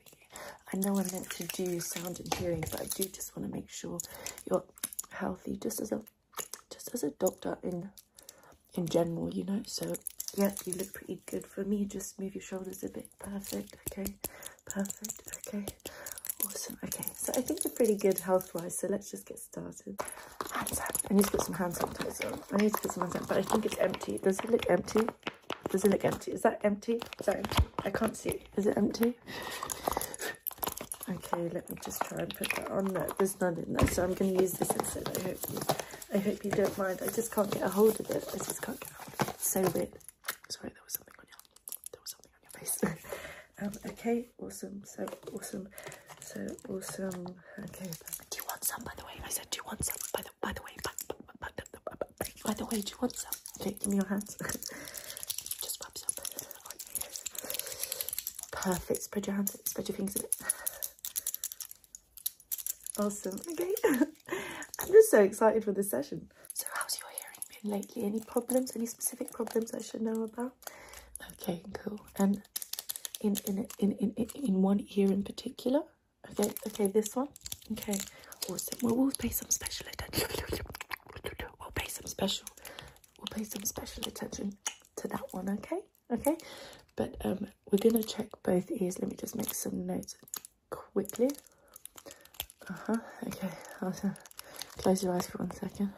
I 0.75 0.79
know 0.79 0.99
I'm 0.99 1.07
meant 1.13 1.29
to 1.31 1.45
do 1.49 1.81
sound 1.81 2.19
and 2.21 2.35
hearing, 2.35 2.65
but 2.71 2.81
I 2.81 2.85
do 2.87 3.05
just 3.05 3.37
want 3.37 3.49
to 3.49 3.55
make 3.55 3.69
sure 3.69 3.99
you're 4.49 4.65
healthy, 5.11 5.57
just 5.63 5.81
as 5.81 5.93
a 5.93 6.01
just 6.71 6.95
as 6.95 7.03
a 7.03 7.11
doctor 7.11 7.59
in 7.63 7.91
in 8.75 8.87
general, 8.87 9.33
you 9.33 9.45
know. 9.45 9.63
So 9.67 9.95
yeah, 10.35 10.53
you 10.65 10.73
look 10.75 10.95
pretty 10.95 11.21
good 11.27 11.47
for 11.47 11.65
me. 11.65 11.85
Just 11.85 12.19
move 12.19 12.35
your 12.35 12.43
shoulders 12.43 12.83
a 12.85 12.89
bit. 12.89 13.07
Perfect. 13.19 13.77
Okay. 13.91 14.15
Perfect. 14.65 15.39
Okay. 15.47 15.67
Awesome. 16.47 16.79
Okay. 16.83 17.05
So 17.17 17.33
I 17.37 17.43
think 17.43 17.65
you're 17.65 17.73
pretty 17.75 17.97
good 17.97 18.19
health-wise. 18.19 18.79
So 18.79 18.89
let's 18.89 19.11
just 19.11 19.27
get 19.27 19.39
started. 19.39 20.01
Hands 20.55 20.81
up. 20.81 20.97
I 21.11 21.15
need 21.15 21.25
to 21.27 21.31
put 21.33 21.43
some 21.43 21.55
hand 21.55 21.75
sanitizer 21.75 22.33
on. 22.33 22.41
I 22.53 22.63
need 22.63 22.75
to 22.75 22.81
put 22.81 22.93
some 22.93 23.03
hand 23.03 23.13
sanitizer, 23.13 23.29
but 23.29 23.39
I 23.39 23.43
think 23.43 23.67
it's 23.67 23.79
empty. 23.79 24.19
Does 24.19 24.39
it 24.39 24.51
look 24.51 24.71
empty? 24.71 25.01
Does 25.69 25.85
it 25.85 25.91
look 25.91 26.05
empty? 26.05 26.33
Is 26.33 26.43
that 26.43 26.61
empty? 26.65 27.01
Empty? 27.29 27.59
I 27.85 27.91
can't 27.91 28.17
see. 28.17 28.41
Is 28.57 28.67
it 28.67 28.77
empty? 28.77 29.15
Okay, 31.09 31.49
let 31.53 31.69
me 31.69 31.77
just 31.85 32.01
try 32.03 32.19
and 32.19 32.35
put 32.35 32.49
that 32.51 32.71
on. 32.71 32.85
No, 32.87 33.07
there's 33.19 33.41
none 33.41 33.57
in 33.59 33.73
there, 33.75 33.89
so 33.89 34.05
I'm 34.05 34.15
going 34.15 34.37
to 34.37 34.43
use 34.43 34.53
this 34.53 34.71
instead. 34.71 35.09
I 35.17 35.23
hope 35.29 35.39
you, 35.51 35.59
I 36.15 36.19
hope 36.19 36.45
you 36.45 36.51
don't 36.53 36.79
mind. 36.79 37.01
I 37.03 37.09
just 37.11 37.33
can't 37.35 37.51
get 37.51 37.63
a 37.63 37.69
hold 37.69 37.99
of 37.99 38.09
it. 38.11 38.25
I 38.33 38.37
just 38.39 38.63
can't 38.63 38.79
get 38.79 38.91
a 38.91 38.95
hold 38.95 39.15
of 39.15 39.27
it. 39.27 39.35
It's 39.35 39.49
so 39.51 39.61
weird. 39.63 39.93
Sorry, 40.49 40.71
there 40.71 40.85
was 40.85 40.93
something 40.95 41.15
on 41.19 41.27
your, 41.27 41.41
there 41.93 42.01
was 42.01 42.11
something 42.11 42.31
on 42.33 42.43
your 42.43 42.53
face. 42.61 42.85
um, 43.63 43.91
okay, 43.93 44.29
awesome. 44.39 44.83
So 44.85 45.07
awesome. 45.35 45.69
So 46.21 46.47
awesome. 46.69 47.27
Okay. 47.59 47.91
Do 48.31 48.37
you 48.39 48.45
want 48.49 48.65
some? 48.65 48.85
By 48.85 48.93
the 48.97 49.05
way, 49.05 49.13
I 49.25 49.29
said, 49.29 49.47
do 49.51 49.57
you 49.57 49.65
want 49.67 49.85
some? 49.85 49.97
By 50.15 50.23
the, 50.23 50.31
by 50.41 50.53
the 50.53 50.63
way, 50.63 50.71
by, 50.85 50.91
by, 51.41 51.49
by, 51.57 51.65
by, 51.85 52.27
by 52.45 52.55
the 52.55 52.65
way, 52.67 52.81
do 52.81 52.91
you 52.91 52.99
want 53.01 53.17
some? 53.17 53.33
Okay, 53.61 53.73
give 53.79 53.89
me 53.89 53.97
your 53.97 54.07
hands. 54.07 54.37
just 54.41 55.83
rub 55.83 55.99
some. 55.99 56.09
Perfect. 58.53 59.03
Spread 59.03 59.27
your 59.27 59.37
hands. 59.37 59.57
Spread 59.65 59.89
your 59.89 59.97
fingers 59.97 60.17
a 60.17 60.21
bit. 60.21 60.37
Awesome. 62.99 63.41
Okay. 63.53 63.73
I'm 63.85 64.89
just 64.89 65.11
so 65.11 65.23
excited 65.23 65.65
for 65.65 65.73
this 65.73 65.91
session. 65.91 66.29
So 66.53 66.67
how's 66.75 66.99
your 66.99 67.09
hearing 67.11 67.63
been 67.63 67.71
lately? 67.71 68.05
Any 68.05 68.21
problems? 68.21 68.73
Any 68.77 68.87
specific 68.87 69.33
problems 69.33 69.73
I 69.73 69.81
should 69.81 70.03
know 70.03 70.25
about? 70.25 70.53
Okay, 71.33 71.63
cool. 71.73 72.01
And 72.19 72.43
in 73.21 73.37
in 73.47 73.67
in 73.79 73.93
in 73.93 74.13
in, 74.35 74.63
one 74.63 74.85
ear 74.97 75.11
in 75.11 75.23
particular? 75.23 75.81
Okay, 76.31 76.53
okay, 76.67 76.87
this 76.89 77.15
one? 77.17 77.29
Okay, 77.73 77.99
awesome. 78.51 78.79
Well 78.83 78.97
we'll 78.97 79.13
pay 79.19 79.31
some 79.31 79.51
special 79.51 79.87
attention. 79.93 80.29
We'll 81.61 81.71
pay 81.75 81.89
some 81.89 82.07
special 82.07 82.47
we'll 83.19 83.27
pay 83.39 83.45
some 83.45 83.65
special 83.65 84.03
attention 84.07 84.57
to 84.97 85.09
that 85.09 85.23
one, 85.33 85.49
okay? 85.49 85.81
Okay? 86.13 86.37
But 86.97 87.17
um 87.25 87.47
we're 87.71 87.79
gonna 87.79 88.03
check 88.03 88.29
both 88.43 88.71
ears. 88.71 88.99
Let 89.01 89.09
me 89.11 89.17
just 89.17 89.37
make 89.37 89.55
some 89.55 89.87
notes 89.87 90.17
quickly. 90.71 91.31
Uh-huh. 92.71 92.97
Okay. 93.29 93.51
Awesome. 93.83 94.15
Close 94.79 95.03
your 95.05 95.15
eyes 95.15 95.27
for 95.29 95.39
one 95.39 95.53
second. 95.53 95.93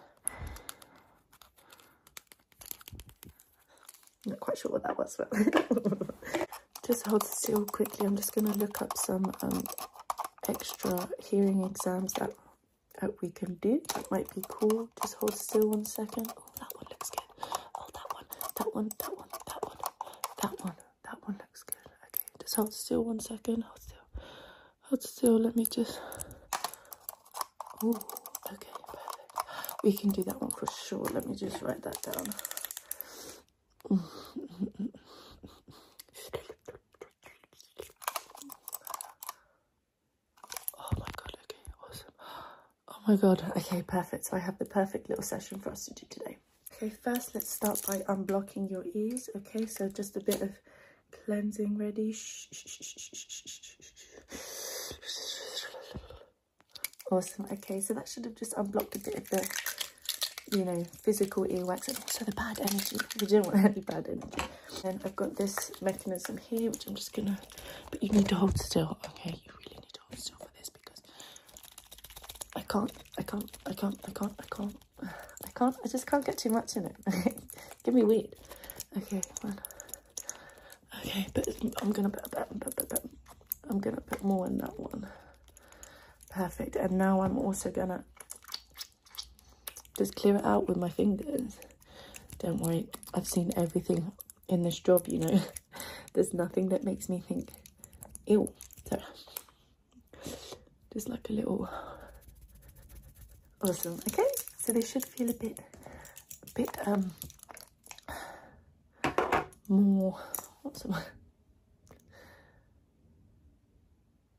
Not 4.27 4.41
quite 4.41 4.59
sure 4.59 4.73
what 4.73 4.85
that 4.85 4.99
was, 4.99 5.17
but 5.19 5.31
just 6.87 7.07
hold 7.07 7.25
still 7.25 7.65
quickly. 7.67 8.07
I'm 8.07 8.17
just 8.17 8.35
gonna 8.35 8.55
look 8.57 8.83
up 8.83 8.97
some 8.99 9.33
um 9.43 9.65
extra 10.49 11.09
hearing 11.25 11.65
exams 11.65 12.15
that 12.15 12.33
that 13.01 13.13
we 13.23 13.31
can 13.31 13.57
do. 13.57 13.83
That 13.95 14.11
might 14.11 14.35
be 14.35 14.43
cool. 14.49 14.91
Just 15.03 15.15
hold 15.17 15.35
still 15.35 15.71
one 15.71 15.85
second. 15.87 16.33
Oh, 16.39 16.45
that 16.61 16.75
one 16.77 16.87
looks 16.91 17.11
good. 17.11 17.25
Oh, 17.79 17.89
that 17.95 18.15
one, 18.15 18.27
that 18.57 18.75
one, 18.75 18.91
that 18.99 19.17
one, 19.17 19.29
that 19.49 19.63
one, 19.65 19.79
that 20.43 20.65
one, 20.65 20.75
that 21.05 21.19
one 21.29 21.39
looks 21.39 21.65
good. 21.65 21.77
Okay, 22.07 22.25
just 22.41 22.57
hold 22.57 22.75
still 22.75 23.05
one 23.05 23.21
second. 23.21 23.63
Hold 23.65 23.81
still. 23.83 23.99
Hold 24.83 25.03
still. 25.05 25.39
Let 25.41 25.57
me 25.57 25.67
just. 25.67 26.01
Oh, 27.87 28.01
okay, 28.51 28.71
perfect. 28.89 29.85
We 29.85 29.93
can 29.93 30.09
do 30.09 30.23
that 30.25 30.41
one 30.41 30.51
for 30.51 30.67
sure. 30.87 31.05
Let 31.13 31.29
me 31.29 31.37
just 31.37 31.61
write 31.61 31.83
that 31.83 32.01
down. 32.01 32.27
Oh 40.79 40.93
my 40.99 41.11
god, 41.15 41.37
okay, 41.43 41.61
awesome. 41.87 42.15
Oh 42.89 43.01
my 43.07 43.17
god, 43.17 43.53
okay, 43.55 43.83
perfect. 43.83 44.25
So 44.25 44.37
I 44.39 44.41
have 44.41 44.57
the 44.57 44.65
perfect 44.65 45.11
little 45.11 45.23
session 45.23 45.59
for 45.59 45.71
us 45.71 45.85
to 45.85 45.93
do 45.93 46.07
today. 46.09 46.39
Okay, 46.77 46.89
first 46.89 47.35
let's 47.35 47.51
start 47.51 47.83
by 47.87 47.99
unblocking 48.09 48.71
your 48.71 48.85
ears. 48.95 49.29
Okay, 49.37 49.67
so 49.67 49.91
just 49.91 50.17
a 50.17 50.21
bit 50.21 50.41
of 50.41 50.53
cleansing 51.27 51.77
ready. 51.77 52.13
Shh, 52.15 52.47
shh, 52.51 52.67
shh, 52.67 52.81
shh, 52.81 53.13
shh, 53.13 53.27
shh, 53.27 53.45
shh, 53.45 53.77
shh. 53.77 54.85
Awesome. 57.15 57.47
Okay, 57.53 57.81
so 57.81 57.95
that 57.95 58.09
should 58.09 58.25
have 58.25 58.35
just 58.35 58.55
unblocked 58.57 58.97
a 58.97 58.99
bit 58.99 59.15
of 59.15 59.31
the 59.31 59.49
you 60.53 60.65
know, 60.65 60.85
physical 61.03 61.45
earwax 61.45 61.89
and 61.89 61.99
also 61.99 62.25
the 62.25 62.33
bad 62.33 62.59
energy. 62.61 62.97
We 63.21 63.27
don't 63.29 63.47
want 63.47 63.65
any 63.65 63.81
bad 63.81 64.09
energy. 64.09 64.51
And 64.85 65.01
I've 65.05 65.17
got 65.17 65.37
this 65.37 65.71
mechanism 65.81 66.39
here, 66.39 66.71
which 66.71 66.87
I'm 66.87 66.95
just 66.95 67.13
gonna, 67.13 67.39
but 67.91 68.03
you 68.03 68.11
need 68.11 68.29
to 68.29 68.35
hold 68.35 68.59
still, 68.59 68.99
okay? 69.11 69.31
You 69.31 69.53
really 69.59 69.77
need 69.77 69.93
to 69.95 70.01
hold 70.09 70.19
still 70.19 70.37
for 70.39 70.49
this 70.59 70.71
because 70.71 71.03
I 72.57 72.61
can't, 72.63 72.93
I 73.19 73.23
can't, 73.23 73.51
I 73.67 73.73
can't, 73.75 73.99
I 74.07 74.11
can't, 74.13 74.33
I 74.39 74.57
can't, 74.57 74.77
I 75.03 75.51
can't, 75.55 75.77
I 75.85 75.89
just 75.89 76.07
can't 76.07 76.25
get 76.25 76.39
too 76.39 76.51
much 76.51 76.77
in 76.77 76.87
it. 76.87 76.97
Give 77.85 77.95
me 77.95 78.05
weed. 78.05 78.31
Okay. 78.97 79.21
Okay, 81.01 81.27
but 81.35 81.49
I'm 81.83 81.93
gonna 81.93 82.11
put, 82.11 82.35
I'm 83.71 83.79
gonna 83.79 84.01
put 84.01 84.25
more 84.25 84.47
in 84.47 84.59
that 84.59 84.79
one. 84.79 85.09
Perfect. 86.35 86.77
And 86.77 86.93
now 86.99 87.21
I'm 87.21 87.39
also 87.39 87.71
gonna 87.71 88.05
just 89.97 90.17
clear 90.17 90.37
it 90.37 90.45
out 90.45 90.69
with 90.69 90.77
my 90.77 90.89
fingers. 90.89 91.57
Don't 92.39 92.61
worry, 92.61 92.89
I've 93.15 93.27
seen 93.27 93.53
everything 93.57 94.13
in 94.49 94.63
this 94.63 94.79
job, 94.79 95.07
you 95.07 95.19
know. 95.19 95.41
There's 96.13 96.35
nothing 96.35 96.69
that 96.71 96.85
makes 96.85 97.09
me 97.09 97.21
think, 97.27 97.51
ew. 98.27 98.53
So, 98.89 98.99
just 100.93 101.09
like 101.09 101.29
a 101.31 101.33
little 101.33 101.69
awesome. 103.63 104.01
Okay, 104.09 104.27
so 104.57 104.73
they 104.73 104.83
should 104.83 105.05
feel 105.07 105.31
a 105.31 105.35
bit, 105.35 105.59
a 105.59 106.51
bit 106.55 106.71
um 106.87 107.13
more. 109.69 110.19
Word? 110.85 111.05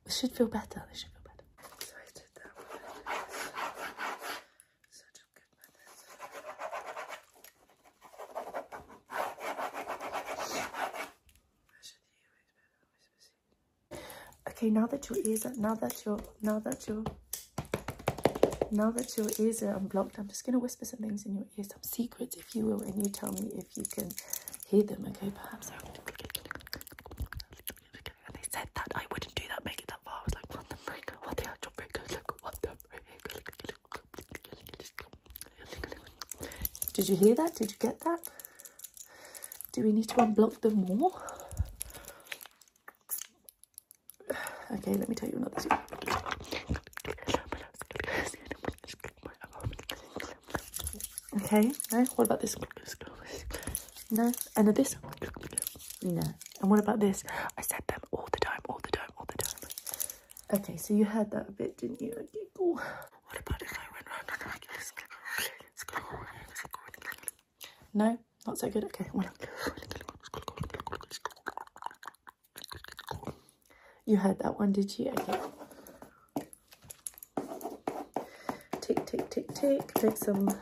They 0.05 0.11
should 0.11 0.31
feel 0.31 0.47
better. 0.47 0.83
They 0.91 0.95
should 0.95 1.09
feel 1.09 1.21
better. 1.23 1.43
So 1.79 1.93
I 1.95 2.05
did 2.13 2.23
that 2.35 2.51
Such 4.91 5.19
a 5.19 5.25
good 5.33 5.49
Okay, 14.65 14.71
now 14.71 14.87
that 14.87 15.07
your 15.11 15.19
ears 15.23 15.45
are 15.45 15.53
now 15.57 15.75
that 15.75 16.03
your 16.07 16.19
now 16.41 16.57
that 16.57 16.87
your 16.87 17.03
now 18.71 18.89
that 18.89 19.15
your 19.15 19.27
ears 19.37 19.61
are 19.61 19.75
unblocked, 19.77 20.17
I'm 20.17 20.27
just 20.27 20.43
gonna 20.43 20.57
whisper 20.57 20.85
some 20.85 21.01
things 21.01 21.23
in 21.27 21.35
your 21.35 21.45
ears, 21.55 21.69
some 21.69 21.83
secrets, 21.83 22.35
if 22.35 22.55
you 22.55 22.65
will, 22.65 22.81
and 22.81 22.95
you 22.95 23.11
tell 23.11 23.31
me 23.33 23.51
if 23.53 23.77
you 23.77 23.83
can 23.83 24.09
hear 24.67 24.81
them. 24.81 25.05
Okay, 25.09 25.29
perhaps. 25.29 25.69
And 25.69 25.77
they 28.33 28.41
said 28.49 28.67
that 28.73 28.87
I 28.95 29.03
wouldn't 29.11 29.35
do 29.35 29.43
that, 29.49 29.63
make 29.65 29.81
it 29.81 29.87
that 29.89 29.99
far. 30.03 30.15
I 30.15 30.23
was 30.25 30.33
like, 30.33 30.55
what 30.55 30.67
the 30.67 30.77
break? 30.83 31.11
What 31.21 31.37
the 31.37 31.47
actual 31.47 31.71
break? 31.77 31.95
Like, 32.11 32.43
what 32.43 32.59
the 32.63 32.69
break? 32.89 33.03
Did 36.93 37.07
you 37.07 37.15
hear 37.17 37.35
that? 37.35 37.53
Did 37.53 37.69
you 37.69 37.77
get 37.79 37.99
that? 37.99 38.19
Do 39.73 39.83
we 39.83 39.91
need 39.91 40.09
to 40.09 40.15
unblock 40.15 40.61
them 40.61 40.87
more? 40.87 41.34
Okay, 44.71 44.93
let 44.93 45.07
me 45.09 45.15
tell 45.15 45.29
you 45.29 45.37
another 45.37 45.59
secret. 45.59 45.79
Okay, 51.35 51.71
no. 51.91 52.05
What 52.15 52.25
about 52.25 52.41
this? 52.41 52.55
No. 54.11 54.31
And 54.55 54.67
this? 54.75 54.95
No. 56.03 56.21
And 56.61 56.69
what 56.69 56.79
about 56.79 56.99
this? 56.99 57.23
I 57.57 57.61
said 57.61 57.81
them 57.87 57.99
all 58.11 58.27
the 58.31 58.39
time, 58.39 58.61
all 58.69 58.79
the 58.81 58.91
time, 58.91 59.09
all 59.17 59.25
the 59.27 59.37
time. 59.43 59.59
Okay, 60.53 60.77
so 60.77 60.93
you 60.93 61.05
heard 61.05 61.31
that 61.31 61.49
a 61.49 61.51
bit, 61.51 61.77
didn't 61.77 62.01
you? 62.01 62.11
Okay, 62.11 62.45
cool. 62.57 62.75
What 62.75 63.39
about 63.39 63.61
if 63.61 63.71
I 63.73 63.83
went 63.93 64.07
round 64.07 64.31
and? 64.31 64.93
No, 67.93 68.19
not 68.45 68.57
so 68.57 68.69
good. 68.69 68.83
Okay, 68.85 69.05
well. 69.13 69.29
You 74.15 74.21
heard 74.21 74.39
that 74.39 74.57
one, 74.57 74.71
did 74.71 74.97
you? 74.97 75.11
Okay. 75.11 75.39
Tick, 78.79 79.05
tick, 79.05 79.29
tick, 79.29 79.53
tick. 79.53 80.17
Some. 80.17 80.57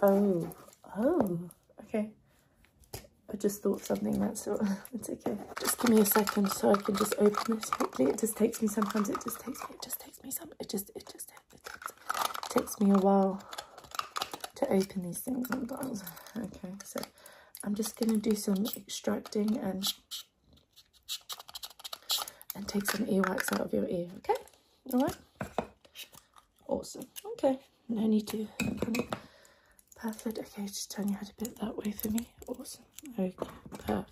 Oh, 0.00 0.54
oh, 0.96 1.40
okay. 1.80 2.10
I 2.94 3.36
just 3.36 3.64
thought 3.64 3.84
something 3.84 4.20
that's 4.20 4.46
it's 4.94 5.10
okay. 5.10 5.36
Just 5.58 5.80
give 5.80 5.90
me 5.90 6.00
a 6.00 6.04
second 6.04 6.52
so 6.52 6.70
I 6.70 6.76
can 6.76 6.94
just 6.94 7.16
open 7.18 7.56
this 7.56 7.68
quickly. 7.68 8.04
It 8.04 8.20
just 8.20 8.36
takes 8.36 8.62
me 8.62 8.68
sometimes. 8.68 9.08
It 9.08 9.18
just 9.24 9.40
takes 9.40 9.58
me. 9.68 9.74
It 9.74 9.82
just 9.82 10.00
takes 10.00 10.22
me 10.22 10.30
some. 10.30 10.50
It 10.60 10.70
just. 10.70 10.90
It 10.94 11.04
just. 11.10 11.32
It 11.52 11.64
takes, 11.64 11.90
it 11.90 12.50
takes 12.50 12.78
me 12.78 12.92
a 12.92 12.98
while 12.98 13.42
to 14.54 14.72
open 14.72 15.02
these 15.02 15.18
things 15.18 15.48
sometimes. 15.48 16.04
Okay, 16.36 16.74
so 16.84 17.00
I'm 17.64 17.74
just 17.74 17.98
gonna 17.98 18.18
do 18.18 18.36
some 18.36 18.66
extracting 18.76 19.56
and 19.56 19.84
and 22.56 22.66
take 22.66 22.90
some 22.90 23.06
earwax 23.06 23.52
out 23.52 23.60
of 23.60 23.72
your 23.72 23.86
ear. 23.88 24.08
Okay, 24.18 24.34
all 24.92 25.00
right. 25.00 25.16
Awesome. 26.68 27.06
Okay, 27.32 27.58
no 27.88 28.06
need 28.06 28.26
to. 28.28 28.48
Perfect. 29.96 30.38
Okay, 30.38 30.66
just 30.66 30.90
turn 30.90 31.08
your 31.08 31.18
head 31.18 31.30
a 31.38 31.44
bit 31.44 31.58
that 31.60 31.76
way 31.76 31.92
for 31.92 32.10
me. 32.10 32.28
Awesome. 32.48 32.82
Okay, 33.18 33.34
perfect. 33.86 34.10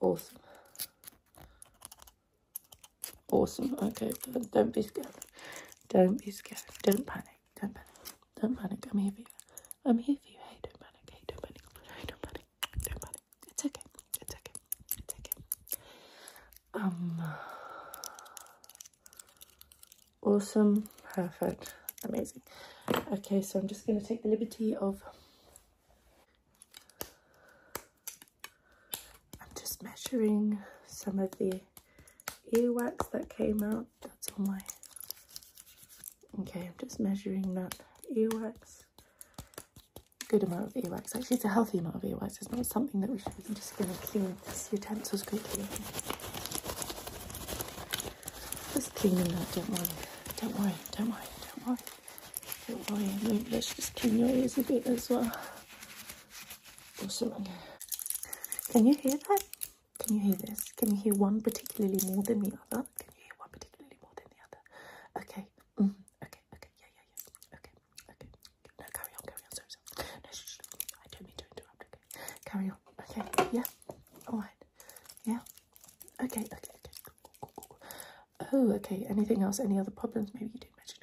Awesome. 0.00 0.38
Awesome. 3.32 3.76
Okay, 3.82 4.12
don't, 4.32 4.50
don't 4.50 4.74
be 4.74 4.82
scared. 4.82 5.06
Don't 5.88 6.22
be 6.24 6.30
scared. 6.30 6.60
Don't 6.82 7.06
panic. 7.06 7.26
Don't 7.60 7.74
panic. 7.74 7.88
Don't 8.40 8.56
panic. 8.58 8.86
I'm 8.92 8.98
here 8.98 9.12
for 9.12 9.20
you. 9.20 9.26
I'm 9.84 9.98
here 9.98 10.16
for 10.16 10.28
you. 10.28 10.38
Hey, 10.48 10.56
don't 10.62 10.80
panic. 10.80 11.10
Hey, 11.10 11.22
don't 11.26 11.42
panic. 11.42 11.62
Hey, 11.96 12.04
don't 12.06 12.22
panic. 12.22 12.44
Don't 12.86 13.00
panic. 13.02 13.20
It's 13.50 13.64
okay. 13.66 13.82
It's 14.20 14.34
okay. 14.34 14.52
It's 14.98 15.14
okay. 15.14 15.32
Um. 16.74 17.22
Awesome. 20.30 20.88
Perfect. 21.12 21.74
Amazing. 22.04 22.42
Okay, 23.14 23.42
so 23.42 23.58
I'm 23.58 23.66
just 23.66 23.84
going 23.84 24.00
to 24.00 24.06
take 24.06 24.22
the 24.22 24.28
liberty 24.28 24.76
of. 24.76 25.02
I'm 29.40 29.48
just 29.58 29.82
measuring 29.82 30.58
some 30.86 31.18
of 31.18 31.32
the 31.32 31.60
earwax 32.54 33.10
that 33.10 33.28
came 33.28 33.64
out. 33.64 33.86
That's 34.02 34.28
all 34.38 34.46
my. 34.46 34.60
Okay, 36.42 36.60
I'm 36.60 36.74
just 36.78 37.00
measuring 37.00 37.52
that 37.54 37.74
earwax. 38.16 38.84
Good 40.28 40.44
amount 40.44 40.68
of 40.68 40.74
earwax. 40.74 41.16
Actually, 41.16 41.38
it's 41.38 41.44
a 41.44 41.48
healthy 41.48 41.78
amount 41.78 41.96
of 41.96 42.02
earwax. 42.02 42.36
It's 42.40 42.52
not 42.52 42.64
something 42.66 43.00
that 43.00 43.10
we 43.10 43.18
should. 43.18 43.32
I'm 43.48 43.56
just 43.56 43.76
going 43.76 43.90
to 43.90 43.96
clean 44.06 44.36
these 44.46 44.68
utensils 44.70 45.24
quickly. 45.24 45.64
Just 48.74 48.94
cleaning 48.94 49.24
that. 49.24 49.52
Don't 49.56 49.68
worry. 49.70 49.88
Don't 50.40 50.58
worry. 50.60 50.74
Don't 50.96 51.10
worry. 51.10 51.22
Don't 51.56 51.66
worry. 51.68 51.78
Don't 52.68 52.90
worry. 52.90 53.10
No, 53.22 53.44
let's 53.50 53.74
just 53.74 53.96
clean 53.96 54.18
your 54.20 54.30
ears 54.30 54.58
a 54.58 54.62
bit 54.62 54.86
as 54.86 55.10
well. 55.10 55.32
Awesome. 57.04 57.44
Can 58.72 58.86
you 58.86 58.94
hear 58.96 59.16
that? 59.16 59.44
Can 60.00 60.16
you 60.16 60.22
hear 60.22 60.36
this? 60.36 60.64
Can 60.76 60.90
you 60.96 61.02
hear 61.02 61.14
one 61.14 61.40
particularly 61.42 61.98
more 62.06 62.22
than 62.24 62.40
the 62.40 62.52
other? 62.72 62.84
Can 62.98 63.12
you 63.16 63.24
hear 63.24 63.36
one 63.38 63.50
particularly 63.52 63.96
more 64.02 64.12
than 64.16 64.26
the 64.30 64.42
other? 64.46 65.24
Okay. 65.26 65.46
Mm. 65.80 65.94
Okay. 66.24 66.40
Okay. 66.54 66.70
Yeah. 66.80 66.90
Yeah. 66.96 67.06
Yeah. 67.52 67.58
Okay. 67.58 67.72
Okay. 68.10 68.28
No, 68.80 68.86
carry 68.94 69.12
on. 69.18 69.24
Carry 69.26 69.42
on. 69.44 69.52
Sorry. 69.56 69.68
Sorry. 69.70 70.08
No, 70.24 70.30
shh, 70.32 70.46
shh. 70.46 70.58
I 70.94 71.06
don't 71.12 71.24
mean 71.24 71.36
to 71.38 71.44
interrupt. 71.52 71.84
Okay. 71.86 72.00
Carry 72.46 72.70
on. 72.70 72.78
Okay. 73.00 73.48
Yeah. 73.52 73.64
All 74.28 74.38
right. 74.38 74.60
Yeah. 75.24 75.40
Okay. 76.24 76.40
Okay. 76.42 76.50
Okay. 76.52 76.92
Cool, 77.40 77.50
cool, 77.56 77.66
cool, 77.70 77.78
Oh, 78.52 78.69
okay. 78.80 79.06
Anything 79.08 79.42
else? 79.42 79.60
Any 79.60 79.78
other 79.78 79.90
problems? 79.90 80.30
Maybe 80.34 80.50
you 80.54 80.60
did 80.60 80.70
mention. 80.76 80.98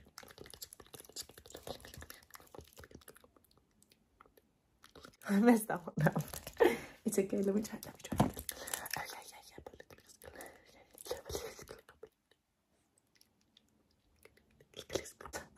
I 5.30 5.40
messed 5.40 5.68
that 5.68 5.82
one 5.86 6.08
up. 6.08 6.24
It's 7.06 7.18
okay. 7.20 7.42
Let 7.42 7.56
me 7.56 7.62
try. 7.62 7.80
Let 7.86 7.94
me 7.94 8.00
try. 8.04 8.18
Yeah, 8.20 9.04
yeah, 9.32 9.38
yeah. 9.50 9.63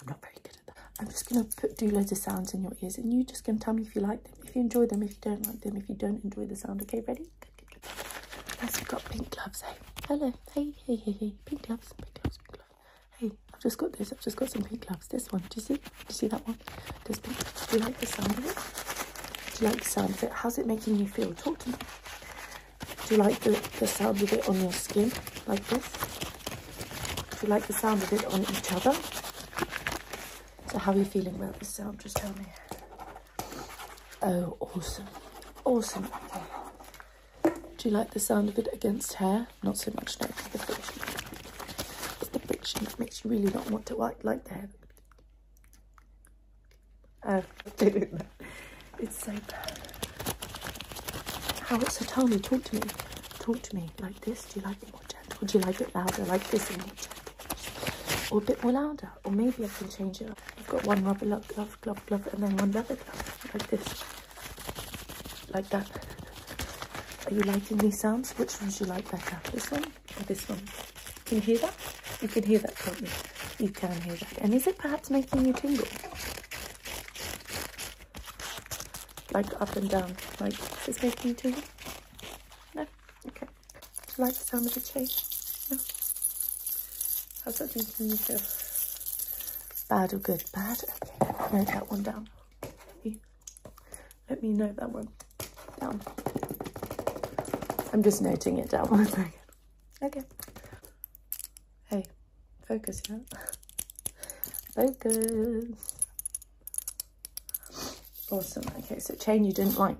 I'm 0.01 0.08
not 0.08 0.21
very 0.21 0.36
good 0.43 0.55
at 0.60 0.67
that. 0.67 0.77
I'm 0.99 1.08
just 1.08 1.27
gonna 1.29 1.45
put 1.58 1.77
do 1.77 1.89
loads 1.89 2.12
of 2.12 2.17
sounds 2.19 2.53
in 2.53 2.62
your 2.63 2.73
ears, 2.82 2.97
and 2.97 3.12
you 3.13 3.23
just 3.23 3.43
gonna 3.45 3.58
tell 3.60 3.73
me 3.73 3.84
if 3.84 3.95
you 3.95 4.01
like 4.01 4.23
them, 4.23 4.34
if 4.45 4.55
you 4.55 4.62
enjoy 4.62 4.86
them, 4.86 5.03
if 5.03 5.12
you 5.12 5.17
don't 5.21 5.45
like 5.47 5.62
them, 5.62 5.75
if 5.77 5.89
you 5.89 5.95
don't 5.95 6.23
enjoy 6.23 6.45
the 6.45 6.55
sound. 6.55 6.82
Okay, 6.84 7.01
ready? 7.08 7.25
Good, 7.41 7.51
good, 7.58 7.69
good. 7.71 7.82
Yes, 8.62 8.77
I've 8.79 8.88
got 8.88 9.05
pink 9.05 9.29
gloves. 9.32 9.62
Hey, 9.62 9.75
hello. 10.08 10.34
Hey, 10.53 10.73
hey, 10.86 10.95
hey, 10.97 11.12
hey. 11.19 11.34
Pink 11.45 11.67
gloves, 11.67 11.93
pink 11.93 12.13
gloves. 12.13 12.39
Hey, 13.17 13.32
I've 13.59 13.63
just 13.63 13.77
got 13.77 13.91
this. 13.91 14.13
I've 14.13 14.21
just 14.21 14.37
got 14.37 14.49
some 14.49 14.63
pink 14.63 14.87
gloves. 14.87 15.09
This 15.09 15.29
one. 15.33 15.41
Do 15.41 15.47
you 15.57 15.61
see? 15.61 15.73
Do 15.73 15.81
you 16.07 16.13
see 16.15 16.27
that 16.29 16.47
one? 16.47 16.57
Does 17.03 17.19
pink? 17.19 17.37
Do 17.69 17.77
you 17.77 17.83
like 17.83 17.99
the 17.99 18.05
sound 18.05 18.31
of 18.31 18.45
it? 18.45 19.57
Do 19.57 19.65
you 19.65 19.69
like 19.69 19.83
the 19.83 19.89
sound 19.89 20.09
of 20.11 20.23
it? 20.23 20.31
How's 20.31 20.57
it 20.59 20.65
making 20.65 20.95
you 20.95 21.05
feel? 21.05 21.33
Talk 21.33 21.59
to 21.59 21.69
me. 21.69 21.75
Do 23.05 23.15
you 23.15 23.21
like 23.21 23.37
the, 23.41 23.59
the 23.81 23.85
sound 23.85 24.21
of 24.21 24.31
it 24.31 24.47
on 24.47 24.61
your 24.61 24.71
skin? 24.71 25.11
Like 25.45 25.67
this? 25.67 25.91
Do 27.31 27.47
you 27.47 27.49
like 27.49 27.67
the 27.67 27.73
sound 27.73 28.01
of 28.01 28.13
it 28.13 28.25
on 28.33 28.41
each 28.43 28.71
other? 28.71 28.93
So 30.71 30.77
how 30.77 30.93
are 30.93 30.97
you 30.97 31.03
feeling 31.03 31.35
about 31.35 31.59
this 31.59 31.67
sound? 31.67 31.99
Just 31.99 32.15
tell 32.15 32.31
me. 32.35 32.45
Oh, 34.21 34.55
awesome. 34.61 35.07
Awesome. 35.65 36.07
Okay. 37.43 37.55
Do 37.77 37.89
you 37.89 37.93
like 37.93 38.11
the 38.11 38.19
sound 38.21 38.47
of 38.47 38.57
it 38.57 38.69
against 38.71 39.15
hair? 39.15 39.47
Not 39.63 39.77
so 39.77 39.91
much, 39.95 40.17
no, 40.21 40.27
it's 40.27 40.47
the 40.47 40.59
friction. 40.59 41.01
It's 42.21 42.29
the 42.29 42.39
friction 42.39 42.68
that 42.79 42.99
makes 42.99 43.23
you 43.23 43.31
really 43.31 43.51
not 43.51 43.69
want 43.69 43.85
to 43.87 43.95
like, 43.95 44.23
like 44.23 44.47
hair. 44.47 44.69
Oh, 47.25 47.43
it's 48.99 49.23
so 49.23 49.31
bad. 49.47 49.79
How, 51.61 51.79
so 51.79 52.05
tell 52.05 52.27
me, 52.27 52.39
talk 52.39 52.63
to 52.63 52.75
me. 52.75 52.81
Talk 53.39 53.61
to 53.61 53.75
me. 53.75 53.89
Like 54.01 54.19
this? 54.21 54.45
Do 54.45 54.59
you 54.59 54.65
like 54.65 54.81
it 54.81 54.91
more 54.91 55.01
gentle? 55.07 55.47
Do 55.47 55.57
you 55.57 55.63
like 55.65 55.81
it 55.81 55.93
louder? 55.93 56.23
Like 56.25 56.49
this 56.49 56.69
and 56.69 56.79
more 56.79 56.95
gentle? 56.95 57.19
Or 58.31 58.37
a 58.39 58.41
bit 58.41 58.63
more 58.63 58.71
louder? 58.71 59.11
Or 59.23 59.31
maybe 59.31 59.65
I 59.65 59.67
can 59.67 59.89
change 59.89 60.21
it 60.21 60.29
up. 60.31 60.39
I've 60.57 60.67
got 60.67 60.85
one 60.85 61.03
rubber 61.03 61.25
glove, 61.25 61.47
glove, 61.47 61.77
glove, 61.81 62.05
glove, 62.05 62.27
and 62.33 62.43
then 62.43 62.57
one 62.57 62.71
leather 62.71 62.95
glove. 62.95 63.49
Like 63.53 63.67
this. 63.67 64.03
Like 65.53 65.69
that. 65.69 66.05
Are 67.27 67.33
you 67.33 67.41
liking 67.41 67.77
these 67.77 67.99
sounds? 67.99 68.31
Which 68.33 68.53
one 68.61 68.69
do 68.69 68.83
you 68.85 68.89
like 68.89 69.11
better? 69.11 69.39
This 69.51 69.69
one 69.69 69.83
or 69.83 70.23
this 70.23 70.47
one? 70.49 70.61
Can 71.25 71.37
you 71.37 71.41
hear 71.41 71.57
that? 71.59 71.98
You 72.21 72.27
can 72.27 72.43
hear 72.43 72.60
that, 72.60 72.75
can't 72.75 73.01
you? 73.01 73.08
You 73.60 73.69
can 73.71 74.01
hear 74.01 74.15
that. 74.15 74.38
And 74.41 74.53
is 74.53 74.67
it 74.67 74.77
perhaps 74.77 75.10
making 75.10 75.45
you 75.45 75.53
tingle? 75.53 75.88
Like 79.34 79.62
up 79.62 79.75
and 79.75 79.89
down. 79.89 80.15
Like, 80.39 80.53
is 80.53 80.86
this 80.97 81.03
making 81.03 81.29
you 81.29 81.36
tingle? 81.36 81.63
No? 82.75 82.82
Okay. 83.27 83.45
Do 83.45 84.13
you 84.17 84.23
like 84.25 84.34
the 84.34 84.43
sound 84.43 84.65
of 84.67 84.73
the 84.73 84.79
chain? 84.82 85.08
No? 85.71 85.77
How's 87.45 87.58
that 87.60 87.75
making 87.75 88.10
you 88.10 88.17
feel? 88.17 88.41
Bad 89.89 90.13
or 90.13 90.17
good? 90.17 90.43
Bad? 90.53 90.84
Okay. 91.21 91.58
Note 91.58 91.67
that 91.67 91.89
one 91.89 92.03
down. 92.03 92.29
Let 94.29 94.43
me 94.43 94.49
note 94.49 94.75
that 94.75 94.91
one 94.91 95.08
down. 95.79 96.01
I'm 97.91 98.03
just 98.03 98.21
noting 98.21 98.60
it 98.60 98.69
down 98.69 98.88
one 98.89 99.05
second. 99.08 99.34
Okay. 100.03 100.21
Focus, 102.69 103.01
yeah? 103.10 103.17
Focus. 104.75 105.65
Awesome. 108.29 108.63
Okay, 108.77 108.99
so 108.99 109.15
chain 109.15 109.43
you 109.43 109.51
didn't 109.51 109.75
like. 109.79 109.97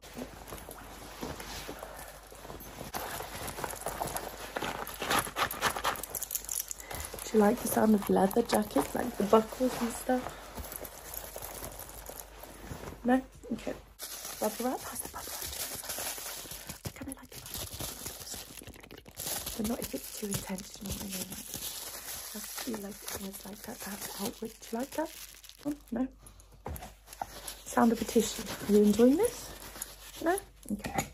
Do 7.24 7.34
you 7.34 7.40
like 7.40 7.60
the 7.60 7.68
sound 7.68 7.96
of 7.96 8.08
leather 8.08 8.44
jackets, 8.44 8.94
like 8.94 9.18
the 9.18 9.24
buckles 9.24 9.74
and 9.82 9.92
stuff? 9.92 10.22
No? 13.04 13.20
Okay. 13.54 13.74
Bubble 14.40 14.66
wrap? 14.66 14.80
How's 14.80 15.00
the 15.00 15.10
bubble 15.10 15.32
wrap 16.94 17.18
like 17.18 17.32
it? 17.32 17.44
But 19.58 19.70
not 19.70 19.80
if 19.80 19.96
it's 19.96 20.20
too 20.20 20.28
what 20.28 20.52
I 20.52 21.49
Feel 22.70 22.84
like 22.84 22.94
it's 22.94 23.46
like 23.48 23.62
that, 23.64 23.80
that's 23.80 24.22
outward. 24.22 24.52
Do 24.52 24.68
you 24.72 24.78
like 24.78 24.92
that? 24.92 25.10
Oh, 25.66 25.74
no? 25.92 26.08
Sound 27.66 27.92
of 27.92 28.00
tissue. 28.06 28.44
Are 28.68 28.78
you 28.78 28.84
enjoying 28.84 29.18
this? 29.18 29.50
No? 30.24 30.38
Okay. 30.74 31.08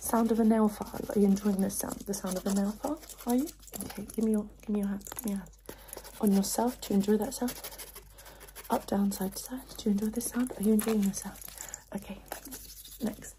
Sound 0.00 0.32
of 0.32 0.40
a 0.40 0.44
nail 0.44 0.68
file. 0.68 1.00
Are 1.16 1.18
you 1.18 1.24
enjoying 1.28 1.62
this 1.62 1.78
sound? 1.78 1.94
The 2.06 2.12
sound 2.12 2.36
of 2.36 2.46
a 2.46 2.52
nail 2.52 2.72
file? 2.72 3.00
Are 3.26 3.36
you? 3.36 3.48
Okay, 3.84 4.06
give 4.14 4.26
me 4.26 4.32
your 4.32 4.46
give 4.60 4.68
me 4.68 4.80
your 4.80 4.88
hand. 4.88 5.02
Give 5.14 5.24
me 5.24 5.30
your 5.30 5.38
hand. 5.38 5.50
On 6.20 6.30
yourself, 6.30 6.78
do 6.82 6.88
you 6.92 6.96
enjoy 6.96 7.16
that 7.16 7.32
sound? 7.32 7.54
Up, 8.68 8.86
down, 8.86 9.12
side 9.12 9.34
to 9.34 9.42
side. 9.42 9.60
Do 9.78 9.84
you 9.88 9.92
enjoy 9.92 10.06
this 10.08 10.26
sound? 10.26 10.52
Are 10.58 10.62
you 10.62 10.74
enjoying 10.74 11.00
the 11.00 11.14
sound? 11.14 11.38
Okay. 11.96 12.18
Next. 13.02 13.34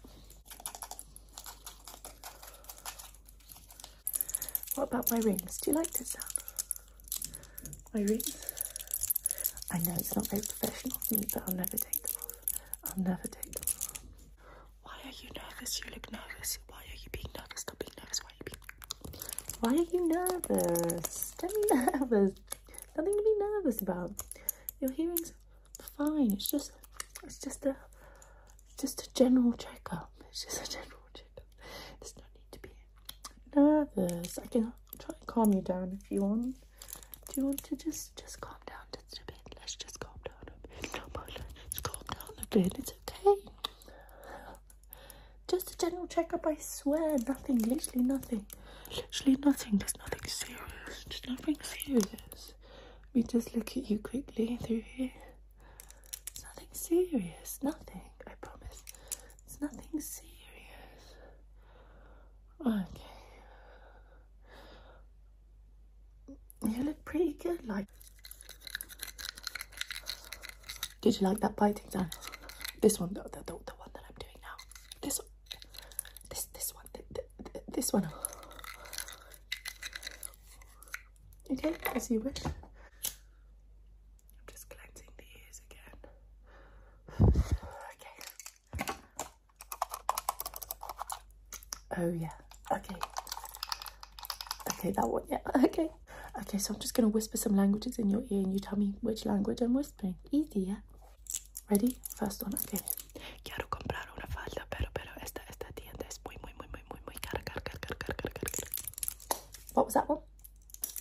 What 4.74 4.84
about 4.84 5.10
my 5.10 5.18
rings? 5.18 5.58
Do 5.58 5.70
you 5.70 5.76
like 5.76 5.90
this 5.92 6.10
sound? 6.10 6.26
My 7.92 8.00
rings? 8.02 8.36
I 9.70 9.78
know 9.78 9.94
it's 9.96 10.14
not 10.16 10.26
very 10.28 10.42
professional 10.42 10.96
of 10.96 11.10
me, 11.10 11.24
but 11.32 11.42
I'll 11.46 11.54
never 11.54 11.76
take 11.76 12.02
them 12.02 12.16
off. 12.18 12.32
I'll 12.84 13.02
never 13.02 13.26
take 13.28 13.52
them 13.52 13.62
off. 13.70 13.92
Why 14.82 14.94
are 15.04 15.12
you 15.22 15.28
nervous? 15.36 15.80
You 15.80 15.90
look 15.92 16.10
nervous. 16.12 16.58
Why 16.68 16.78
are 16.78 16.96
you 16.96 17.08
being 17.12 17.26
nervous? 17.36 17.60
Stop 17.60 17.78
being 17.78 17.92
nervous. 17.98 18.20
Why 18.22 18.30
are 18.30 18.36
you 18.38 18.44
being 18.44 18.62
Why 19.60 19.70
are 19.70 19.88
you 19.92 20.08
nervous? 20.08 21.34
Don't 21.38 21.52
be 21.52 21.74
nervous. 21.74 22.32
Nothing 22.96 23.16
to 23.16 23.22
be 23.22 23.34
nervous 23.38 23.80
about. 23.82 24.12
Your 24.80 24.90
hearing's 24.92 25.32
fine. 25.96 26.32
It's 26.32 26.50
just 26.50 26.72
it's 27.22 27.38
just 27.38 27.64
a 27.66 27.76
just 28.78 29.06
a 29.06 29.14
general 29.14 29.52
checkup. 29.52 30.10
It's 30.30 30.44
just 30.44 30.68
a 30.68 30.70
general 30.70 31.02
checkup. 31.14 31.44
There's 32.00 32.14
no 32.16 32.24
need 32.34 32.52
to 32.52 32.58
be 32.60 32.70
nervous. 33.96 34.38
I 34.42 34.46
can 34.46 34.72
try 34.98 35.14
and 35.18 35.26
calm 35.26 35.52
you 35.52 35.60
down 35.62 35.98
if 36.02 36.10
you 36.10 36.22
want. 36.22 36.56
Do 37.28 37.40
you 37.40 37.46
want 37.46 37.62
to 37.64 37.76
just 37.76 38.16
just 38.16 38.40
calm 38.40 38.56
down 38.66 38.78
just 38.94 39.18
a 39.18 39.24
bit? 39.26 39.36
Let's 39.58 39.74
just 39.76 39.98
calm 40.00 40.18
down 40.24 40.36
a 40.42 40.68
bit. 40.68 41.40
Let's 41.64 41.80
calm 41.80 42.02
down 42.12 42.34
a 42.42 42.46
bit. 42.54 42.78
It's 42.78 42.92
okay. 43.08 43.40
Just 45.48 45.72
a 45.72 45.76
general 45.78 46.06
checkup, 46.06 46.46
I 46.46 46.56
swear. 46.56 47.16
Nothing, 47.28 47.58
literally 47.58 48.04
nothing. 48.04 48.46
Literally 48.90 49.36
nothing. 49.44 49.78
There's 49.78 49.96
nothing 49.98 50.26
serious. 50.26 51.20
Nothing 51.28 51.56
serious. 51.62 52.54
Let 53.06 53.14
me 53.14 53.22
just 53.22 53.54
look 53.54 53.76
at 53.76 53.90
you 53.90 53.98
quickly 53.98 54.58
through 54.62 54.82
here. 54.94 55.10
Nothing 56.42 56.68
serious. 56.72 57.58
Nothing. 57.62 58.02
I 58.26 58.32
promise. 58.40 58.82
It's 59.46 59.60
nothing 59.60 60.00
serious. 60.00 60.24
Okay. 62.66 63.00
You 66.66 66.82
look 66.82 67.04
Like, 67.66 67.86
did 71.00 71.20
you 71.20 71.26
like 71.26 71.40
that 71.40 71.56
biting 71.56 71.88
sound? 71.90 72.14
This 72.80 73.00
one, 73.00 73.14
the, 73.14 73.22
the, 73.22 73.38
the, 73.38 73.44
the 73.66 73.72
one 73.78 73.90
that 73.94 74.02
I'm 74.08 74.14
doing 74.18 74.36
now. 74.42 74.56
This 75.00 75.18
one. 75.18 75.28
This 76.28 76.44
this 76.52 76.74
one. 76.74 76.84
th- 76.92 77.06
th- 77.14 77.26
th- 77.52 77.64
this 77.72 77.92
one. 77.92 78.08
Okay, 81.50 81.74
as 81.94 82.10
you 82.10 82.20
wish. 82.20 82.44
I'm 82.44 82.52
just 84.50 84.68
cleansing 84.68 85.08
the 85.16 85.24
ears 85.24 85.60
again. 85.70 85.98
okay. 87.92 88.94
Oh 91.98 92.12
yeah. 92.12 92.30
Okay. 92.72 92.96
Okay, 94.72 94.90
that 94.92 95.08
one. 95.08 95.22
Yeah. 95.30 95.38
Okay. 95.64 95.88
Okay, 96.40 96.58
so 96.58 96.74
I'm 96.74 96.80
just 96.80 96.94
gonna 96.94 97.08
whisper 97.08 97.36
some 97.36 97.56
languages 97.56 97.98
in 97.98 98.10
your 98.10 98.22
ear, 98.30 98.42
and 98.42 98.52
you 98.52 98.58
tell 98.58 98.76
me 98.78 98.94
which 99.00 99.24
language 99.24 99.60
I'm 99.60 99.74
whispering. 99.74 100.16
Easy, 100.32 100.60
yeah. 100.60 100.76
Ready? 101.70 101.96
First 102.16 102.42
one. 102.42 102.54
Okay. 102.64 102.78
Quiero 103.44 103.66
comprar 103.70 104.06
una 104.16 104.26
falda, 104.26 104.66
pero 104.70 104.88
pero 104.92 105.10
esta 105.22 105.40
esta 105.48 105.66
tienda 105.74 106.04
es 106.08 106.20
muy 106.26 106.36
muy 106.42 106.52
muy 106.58 106.68
muy 106.72 106.82
muy 106.90 107.00
muy 107.06 107.14
cara 107.20 107.42
cara 107.44 107.60
cara 107.60 107.78
cara 107.78 107.96
cara 107.98 108.14
cara 108.16 108.32
cara. 108.34 108.70
What 109.74 109.86
was 109.86 109.94
that 109.94 110.08
one? 110.08 110.20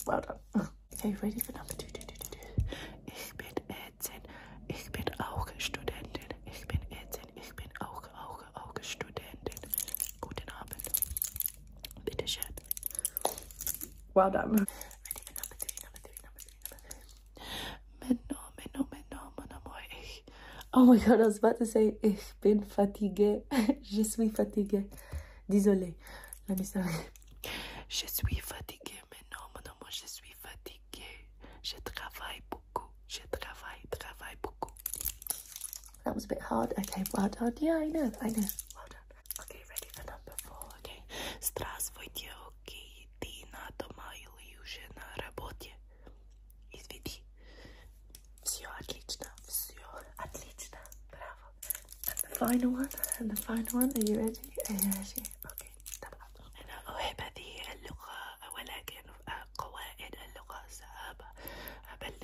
Well 0.06 0.22
done. 0.22 0.68
Okay, 0.94 1.16
ready 1.22 1.40
for 1.40 1.52
number 1.52 1.74
two. 1.74 1.88
two, 1.88 2.02
two, 2.08 2.16
two, 2.18 2.30
two. 2.32 2.64
Ich 3.08 3.34
bin 3.36 3.54
Ärztin. 3.68 4.22
Ich 4.70 4.90
bin 4.92 5.04
auch 5.20 5.48
Studentin. 5.58 6.30
Ich 6.46 6.66
bin 6.68 6.80
Ärztin. 6.92 7.28
Ich 7.36 7.54
bin 7.56 7.68
auch 7.82 8.04
auch 8.16 8.40
auch 8.56 8.74
Studentin. 8.82 9.60
Guten 10.22 10.50
Abend. 10.62 10.86
Bitte 12.06 12.26
schön. 12.28 12.54
Well 14.14 14.32
done. 14.32 14.66
Ready 15.06 15.22
for 15.26 15.34
number 15.36 15.58
three, 15.60 15.76
number 15.84 16.00
three, 16.00 16.20
number 16.24 16.40
three, 16.40 16.58
number 16.64 16.80
three. 16.80 18.08
Menno, 18.08 18.40
menno, 18.58 18.88
menno, 18.92 19.22
mon 19.38 19.52
amour. 19.52 19.80
Ich. 20.02 20.24
Oh 20.76 20.86
my 20.86 20.98
god, 20.98 21.22
I 21.22 21.26
was 21.26 21.38
about 21.38 21.58
to 21.60 21.66
say, 21.68 21.96
ich 22.02 22.34
bin 22.42 22.62
fatiguée. 22.64 23.44
Je 23.84 24.04
suis 24.04 24.30
fatiguée. 24.30 24.86
Désolée. 25.48 25.94
Let 26.50 26.58
me 26.58 26.64
start. 26.64 26.88
Je 27.88 28.08
suis 28.08 28.40
fatigué, 28.42 28.96
mais 29.12 29.20
non, 29.32 29.40
mon 29.54 29.62
amour, 29.72 29.90
je 29.92 30.08
suis 30.08 30.34
fatiguée. 30.42 31.28
Je 31.62 31.76
travaille 31.86 32.42
beaucoup. 32.50 32.90
Je 33.08 33.20
travaille, 33.30 33.84
travaille 33.92 34.36
beaucoup. 34.42 34.72
That 36.06 36.16
was 36.16 36.26
a 36.26 36.28
bit 36.28 36.42
hard. 36.42 36.74
Okay, 36.80 37.04
well 37.16 37.30
done. 37.30 37.54
Yeah, 37.62 37.78
I 37.78 37.88
know, 37.90 38.12
I 38.20 38.30
know. 38.30 38.48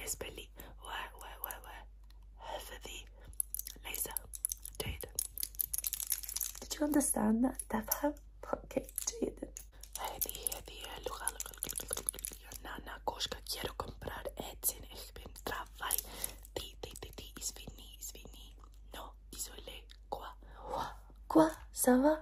بالنسبة 0.09 0.27
و 0.83 0.89
و 1.21 1.25
و 1.45 1.49
و 1.65 1.69
هذه 2.39 3.05
ليس 3.85 4.05
جيدا 4.81 5.09
Did 6.61 6.75
you 6.75 6.85
understand 6.87 7.45
that? 7.45 7.57
تفهم؟ 7.71 8.15
Okay, 8.47 8.83
جيدا 9.11 9.49
هذه 9.99 10.37
هذه 10.55 10.99
اللغة 10.99 11.27
Nana 12.65 13.01
koška 13.05 13.39
quiero 13.51 13.75
comprar 13.77 14.25
Edson 14.37 14.85
ich 14.95 15.13
bin 15.15 15.31
travai 15.45 15.97
Ti 16.55 16.77
ti 16.83 16.91
ti 17.01 17.11
ti 17.17 17.27
izvini 17.41 17.87
izvini 18.01 18.47
No, 18.95 19.05
désolé 19.33 19.77
Quoi? 20.11 20.31
Quoi? 21.29 21.51
Ça 21.73 21.97
va? 22.03 22.15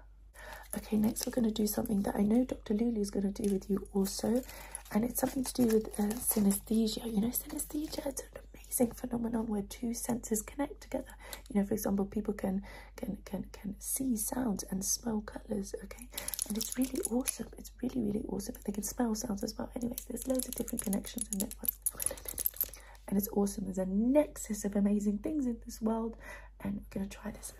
Okay, 0.77 0.97
next 0.97 1.27
we're 1.27 1.33
going 1.33 1.45
to 1.55 1.63
do 1.63 1.67
something 1.67 2.01
that 2.03 2.17
I 2.17 2.23
know 2.23 2.45
Dr. 2.45 2.75
Lulu 2.75 3.01
is 3.01 3.11
going 3.11 3.31
to 3.33 3.43
do 3.43 3.53
with 3.53 3.69
you 3.71 3.87
also, 3.95 4.43
and 4.92 5.04
it's 5.04 5.20
something 5.20 5.44
to 5.44 5.54
do 5.54 5.66
with 5.68 5.88
uh, 6.00 6.14
synesthesia. 6.16 7.06
You 7.06 7.22
know, 7.22 7.28
synesthesia 7.28 8.06
it's 8.08 8.22
an 8.22 8.42
amazing 8.54 8.92
phenomenon 8.94 9.48
where 9.48 9.62
two 9.64 9.94
senses 9.94 10.42
connect 10.42 10.82
together. 10.82 11.16
You 11.50 11.60
know, 11.60 11.68
for 11.68 11.74
example, 11.74 12.06
people 12.06 12.34
can 12.34 12.64
can 12.96 13.18
can 13.26 13.46
can 13.52 13.76
see 13.80 14.16
sounds 14.16 14.64
and 14.70 14.84
smell 14.84 15.22
colors. 15.22 15.76
Okay, 15.84 16.08
and 16.48 16.58
it's 16.58 16.78
really 16.78 17.00
awesome. 17.12 17.48
It's 17.58 17.72
really 17.82 18.02
really 18.02 18.26
awesome. 18.30 18.56
They 18.66 18.72
can 18.72 18.84
smell 18.84 19.16
sounds 19.16 19.44
as 19.44 19.58
well. 19.58 19.70
Anyways, 19.76 20.06
there's 20.10 20.28
loads 20.28 20.48
of 20.48 20.56
different 20.56 20.82
connections 20.84 21.26
and 21.32 21.42
networks, 21.42 21.78
and 23.08 23.18
it's 23.18 23.30
awesome. 23.34 23.66
There's 23.66 23.78
a 23.78 23.86
nexus 23.86 24.66
of 24.66 24.76
amazing 24.76 25.20
things 25.20 25.46
in 25.46 25.58
this 25.66 25.82
world, 25.82 26.16
and 26.64 26.76
we're 26.76 27.00
gonna 27.00 27.10
try 27.10 27.32
this. 27.32 27.54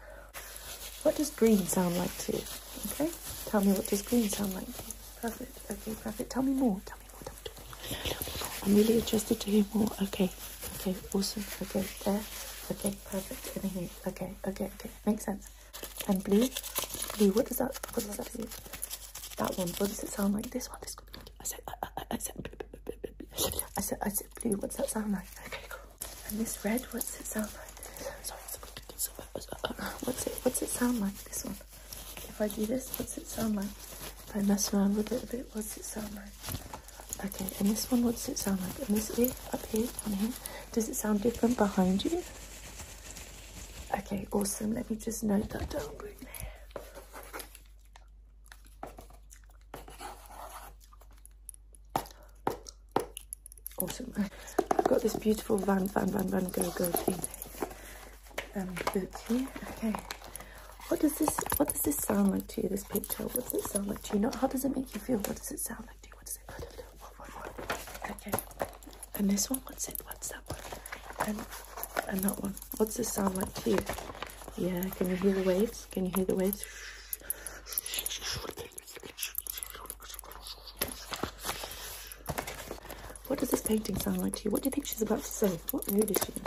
What 1.04 1.16
does 1.16 1.30
green 1.30 1.66
sound 1.68 1.98
like 1.98 2.16
to 2.20 2.34
you? 2.34 2.44
Okay, 2.92 3.10
tell 3.46 3.62
me 3.62 3.72
what 3.74 3.88
does 3.88 4.02
green 4.02 4.28
sound 4.30 4.54
like 4.54 4.66
to 4.66 4.84
you. 4.88 4.94
Perfect. 5.22 5.58
Okay, 5.72 5.94
perfect. 6.04 6.30
Tell 6.32 6.44
me 6.44 6.54
more. 6.54 6.82
Tell 6.86 6.98
me 6.98 7.06
more. 7.12 7.22
Tell 7.24 7.34
me 7.34 7.42
more. 7.60 7.67
I'm 8.64 8.76
really 8.76 8.96
interested 8.98 9.40
to 9.40 9.50
hear 9.50 9.66
more. 9.74 9.90
Okay. 10.04 10.30
Okay. 10.80 10.96
Awesome. 11.14 11.44
Okay. 11.62 11.86
There. 12.04 12.22
Okay. 12.72 12.94
Perfect. 13.12 13.64
And 13.64 13.72
here. 13.72 13.90
Okay. 14.08 14.32
Okay. 14.48 14.66
Okay. 14.66 14.90
Makes 15.06 15.26
sense. 15.26 15.50
And 16.08 16.24
blue. 16.24 16.48
Blue. 17.18 17.32
What 17.32 17.46
does 17.48 17.58
that? 17.58 17.78
What 17.94 18.06
does 18.06 18.18
that 18.18 18.38
mean? 18.38 18.48
That 19.38 19.58
one. 19.58 19.68
What 19.70 19.90
does 19.90 20.04
it 20.04 20.10
sound 20.10 20.34
like? 20.34 20.50
This 20.50 20.70
one. 20.70 20.80
This. 20.82 20.96
I 21.40 21.44
said. 21.44 21.60
I, 21.68 21.74
I, 21.98 22.04
I 22.12 22.18
said. 22.18 22.50
I 23.78 23.82
said. 23.82 24.00
I 24.02 24.10
said 24.10 24.28
blue. 24.42 24.58
What's 24.58 24.76
that 24.78 24.90
sound 24.90 25.14
like? 25.14 25.28
Okay. 25.46 25.66
Cool. 25.70 26.10
And 26.30 26.40
this 26.40 26.64
red. 26.66 26.82
What's 26.92 27.20
it 27.20 27.26
sound 27.26 27.48
like? 27.48 27.74
Sorry. 28.98 29.18
Uh, 29.36 29.40
uh, 29.64 29.74
uh, 29.80 29.92
what's 30.04 30.28
it? 30.28 30.34
What's 30.44 30.62
it 30.62 30.70
sound 30.70 31.00
like? 31.00 31.16
This 31.24 31.46
one. 31.46 31.56
If 32.30 32.42
I 32.42 32.48
do 32.50 32.66
this, 32.66 32.90
what's 33.00 33.18
it 33.18 33.28
sound 33.28 33.56
like? 33.56 33.66
If 33.66 34.36
I 34.36 34.42
mess 34.42 34.74
around 34.74 34.96
with 34.98 35.12
it 35.12 35.24
a 35.24 35.28
bit, 35.28 35.50
what's 35.54 35.78
it 35.78 35.86
sound 35.86 36.14
like? 36.16 36.77
Okay, 37.26 37.46
and 37.60 37.70
this 37.70 37.90
one, 37.92 38.04
what's 38.04 38.30
it 38.30 38.38
sound 38.38 38.60
like? 38.62 38.88
And 38.88 38.96
this 38.98 39.18
ear, 39.18 39.32
up 39.52 39.66
here, 39.68 39.88
on 40.06 40.14
here, 40.14 40.30
does 40.72 40.88
it 40.90 40.96
sound 40.96 41.22
different 41.22 41.58
behind 41.58 42.06
you? 42.06 42.22
Okay, 43.98 44.28
awesome. 44.32 44.74
Let 44.76 44.90
me 44.90 44.96
just 44.98 45.24
note 45.24 45.50
that 45.50 45.70
down. 45.70 45.82
Awesome. 53.80 54.14
I've 54.78 54.84
got 54.86 55.02
this 55.02 55.16
beautiful 55.16 55.58
Van 55.58 55.88
Van 55.88 56.08
Van 56.10 56.28
Van 56.30 56.50
Go 56.50 56.64
Go 56.72 56.86
thing 56.86 57.16
um, 58.56 58.74
book 58.94 59.18
here. 59.28 59.48
Okay. 59.72 59.94
What 60.88 61.00
does 61.02 61.18
this 61.18 61.38
what 61.58 61.70
does 61.72 61.82
this 61.82 61.98
sound 61.98 62.32
like 62.32 62.48
to 62.48 62.64
you, 62.64 62.70
this 62.70 62.84
picture? 62.86 63.24
What 63.24 63.44
does 63.44 63.54
it 63.54 63.64
sound 63.70 63.88
like 63.88 64.02
to 64.04 64.14
you? 64.16 64.20
Not 64.22 64.36
how 64.36 64.48
does 64.48 64.66
it 64.66 64.76
make 64.76 64.94
you 64.96 65.02
feel? 65.02 65.18
What 65.18 65.36
does 65.36 65.52
it 65.52 65.60
sound 65.60 65.86
like 65.86 66.02
to 66.02 66.10
you? 66.10 66.16
What 66.16 66.26
does 66.26 66.38
it 66.38 66.44
what, 67.00 67.12
what, 67.20 67.30
what? 67.30 68.12
Okay. 68.12 68.32
And 69.18 69.30
this 69.30 69.50
one, 69.50 69.60
what's 69.66 69.88
it? 69.90 70.00
What's 70.06 70.30
that 70.30 70.42
one? 70.48 70.60
And 71.28 71.40
and 72.10 72.20
that 72.22 72.42
one. 72.42 72.54
What's 72.78 72.96
this 72.98 73.12
sound 73.12 73.36
like 73.36 73.54
to 73.64 73.72
you? 73.72 73.78
Yeah, 74.58 74.82
can 74.96 75.10
you 75.10 75.16
hear 75.16 75.34
the 75.34 75.44
waves? 75.44 75.88
Can 75.92 76.06
you 76.06 76.12
hear 76.16 76.26
the 76.26 76.36
waves? 76.36 76.64
What 83.28 83.40
does 83.40 83.50
this 83.50 83.62
painting 83.62 83.98
sound 84.00 84.20
like 84.22 84.36
to 84.36 84.46
you? 84.46 84.52
What 84.52 84.62
do 84.62 84.68
you 84.68 84.72
think 84.72 84.86
she's 84.86 85.02
about 85.02 85.20
to 85.20 85.26
say? 85.32 85.60
What 85.72 85.92
mood 85.92 86.10
is 86.10 86.18
she 86.26 86.32
in? 86.32 86.42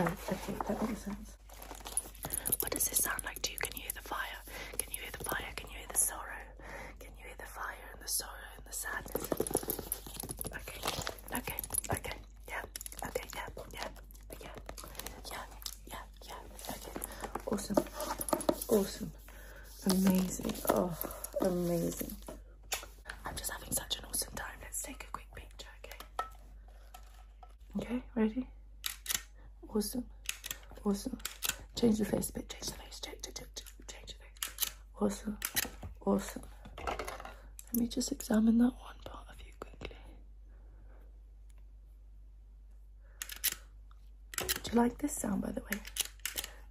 Oh, 0.00 0.04
okay, 0.32 0.54
that 0.68 0.88
makes 0.88 1.02
sense. 1.02 1.36
What 2.60 2.70
does 2.70 2.84
this 2.88 2.98
sound 2.98 3.22
like 3.24 3.40
to 3.42 3.52
you? 3.52 3.58
Can 3.58 3.72
you 3.76 3.82
hear 3.82 3.92
the 3.94 4.08
fire? 4.08 4.38
Can 4.78 4.88
you 4.92 5.00
hear 5.00 5.10
the 5.18 5.24
fire? 5.24 5.52
Can 5.56 5.68
you 5.70 5.76
hear 5.78 5.88
the 5.92 5.98
sorrow? 5.98 6.42
Can 7.00 7.10
you 7.18 7.24
hear 7.26 7.34
the 7.38 7.46
fire 7.46 7.88
and 7.92 8.02
the 8.02 8.08
sorrow 8.08 8.48
and 8.56 8.64
the 8.66 8.72
sadness? 8.72 9.28
Okay, 10.54 10.80
okay, 11.36 11.58
okay, 11.92 12.16
yeah, 12.48 12.62
okay, 13.06 13.28
yeah, 13.34 13.48
yeah, 13.72 13.88
yeah, 14.40 14.48
yeah, 15.30 15.44
yeah, 15.90 16.04
yeah, 16.28 16.34
okay. 16.70 16.92
Awesome, 17.46 17.84
awesome, 18.68 19.12
amazing, 19.90 20.52
oh, 20.70 20.96
amazing. 21.40 22.14
I'm 23.24 23.34
just 23.36 23.50
having 23.50 23.72
such 23.72 23.98
an 23.98 24.04
awesome 24.08 24.32
time. 24.34 24.56
Let's 24.62 24.82
take 24.82 25.04
a 25.04 25.12
quick 25.12 25.28
picture, 25.34 25.68
okay? 25.84 25.98
Okay, 27.78 28.02
ready? 28.14 28.46
Awesome. 29.74 30.04
Awesome. 30.84 31.18
Change 31.78 31.98
the 31.98 32.04
face 32.04 32.30
a 32.30 32.32
bit. 32.34 32.48
Change 32.50 32.66
the 32.66 32.72
face. 32.74 33.00
Change, 33.00 33.18
change, 33.22 33.36
change, 33.36 33.88
change 33.88 34.06
the 34.08 34.14
face. 34.14 34.72
Awesome. 35.00 35.38
Awesome. 36.04 36.42
Let 37.72 37.74
me 37.80 37.86
just 37.88 38.12
examine 38.12 38.58
that 38.58 38.72
one 38.78 38.96
part 39.04 39.26
of 39.30 39.36
you 39.46 39.52
quickly. 39.58 39.96
Do 44.38 44.70
you 44.72 44.78
like 44.78 44.98
this 44.98 45.12
sound, 45.14 45.42
by 45.42 45.52
the 45.52 45.62
way? 45.62 45.80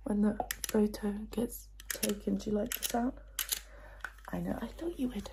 When 0.03 0.21
the 0.21 0.37
photo 0.67 1.13
gets 1.31 1.67
taken, 1.89 2.37
do 2.37 2.51
you 2.51 2.55
like 2.57 2.73
the 2.75 2.83
sound? 2.83 3.13
I 4.31 4.39
know. 4.39 4.57
I 4.61 4.67
thought 4.67 4.99
you 4.99 5.07
would. 5.09 5.29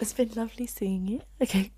It's 0.00 0.12
been 0.12 0.30
lovely 0.34 0.66
seeing 0.66 1.06
you. 1.06 1.20
Okay, 1.40 1.70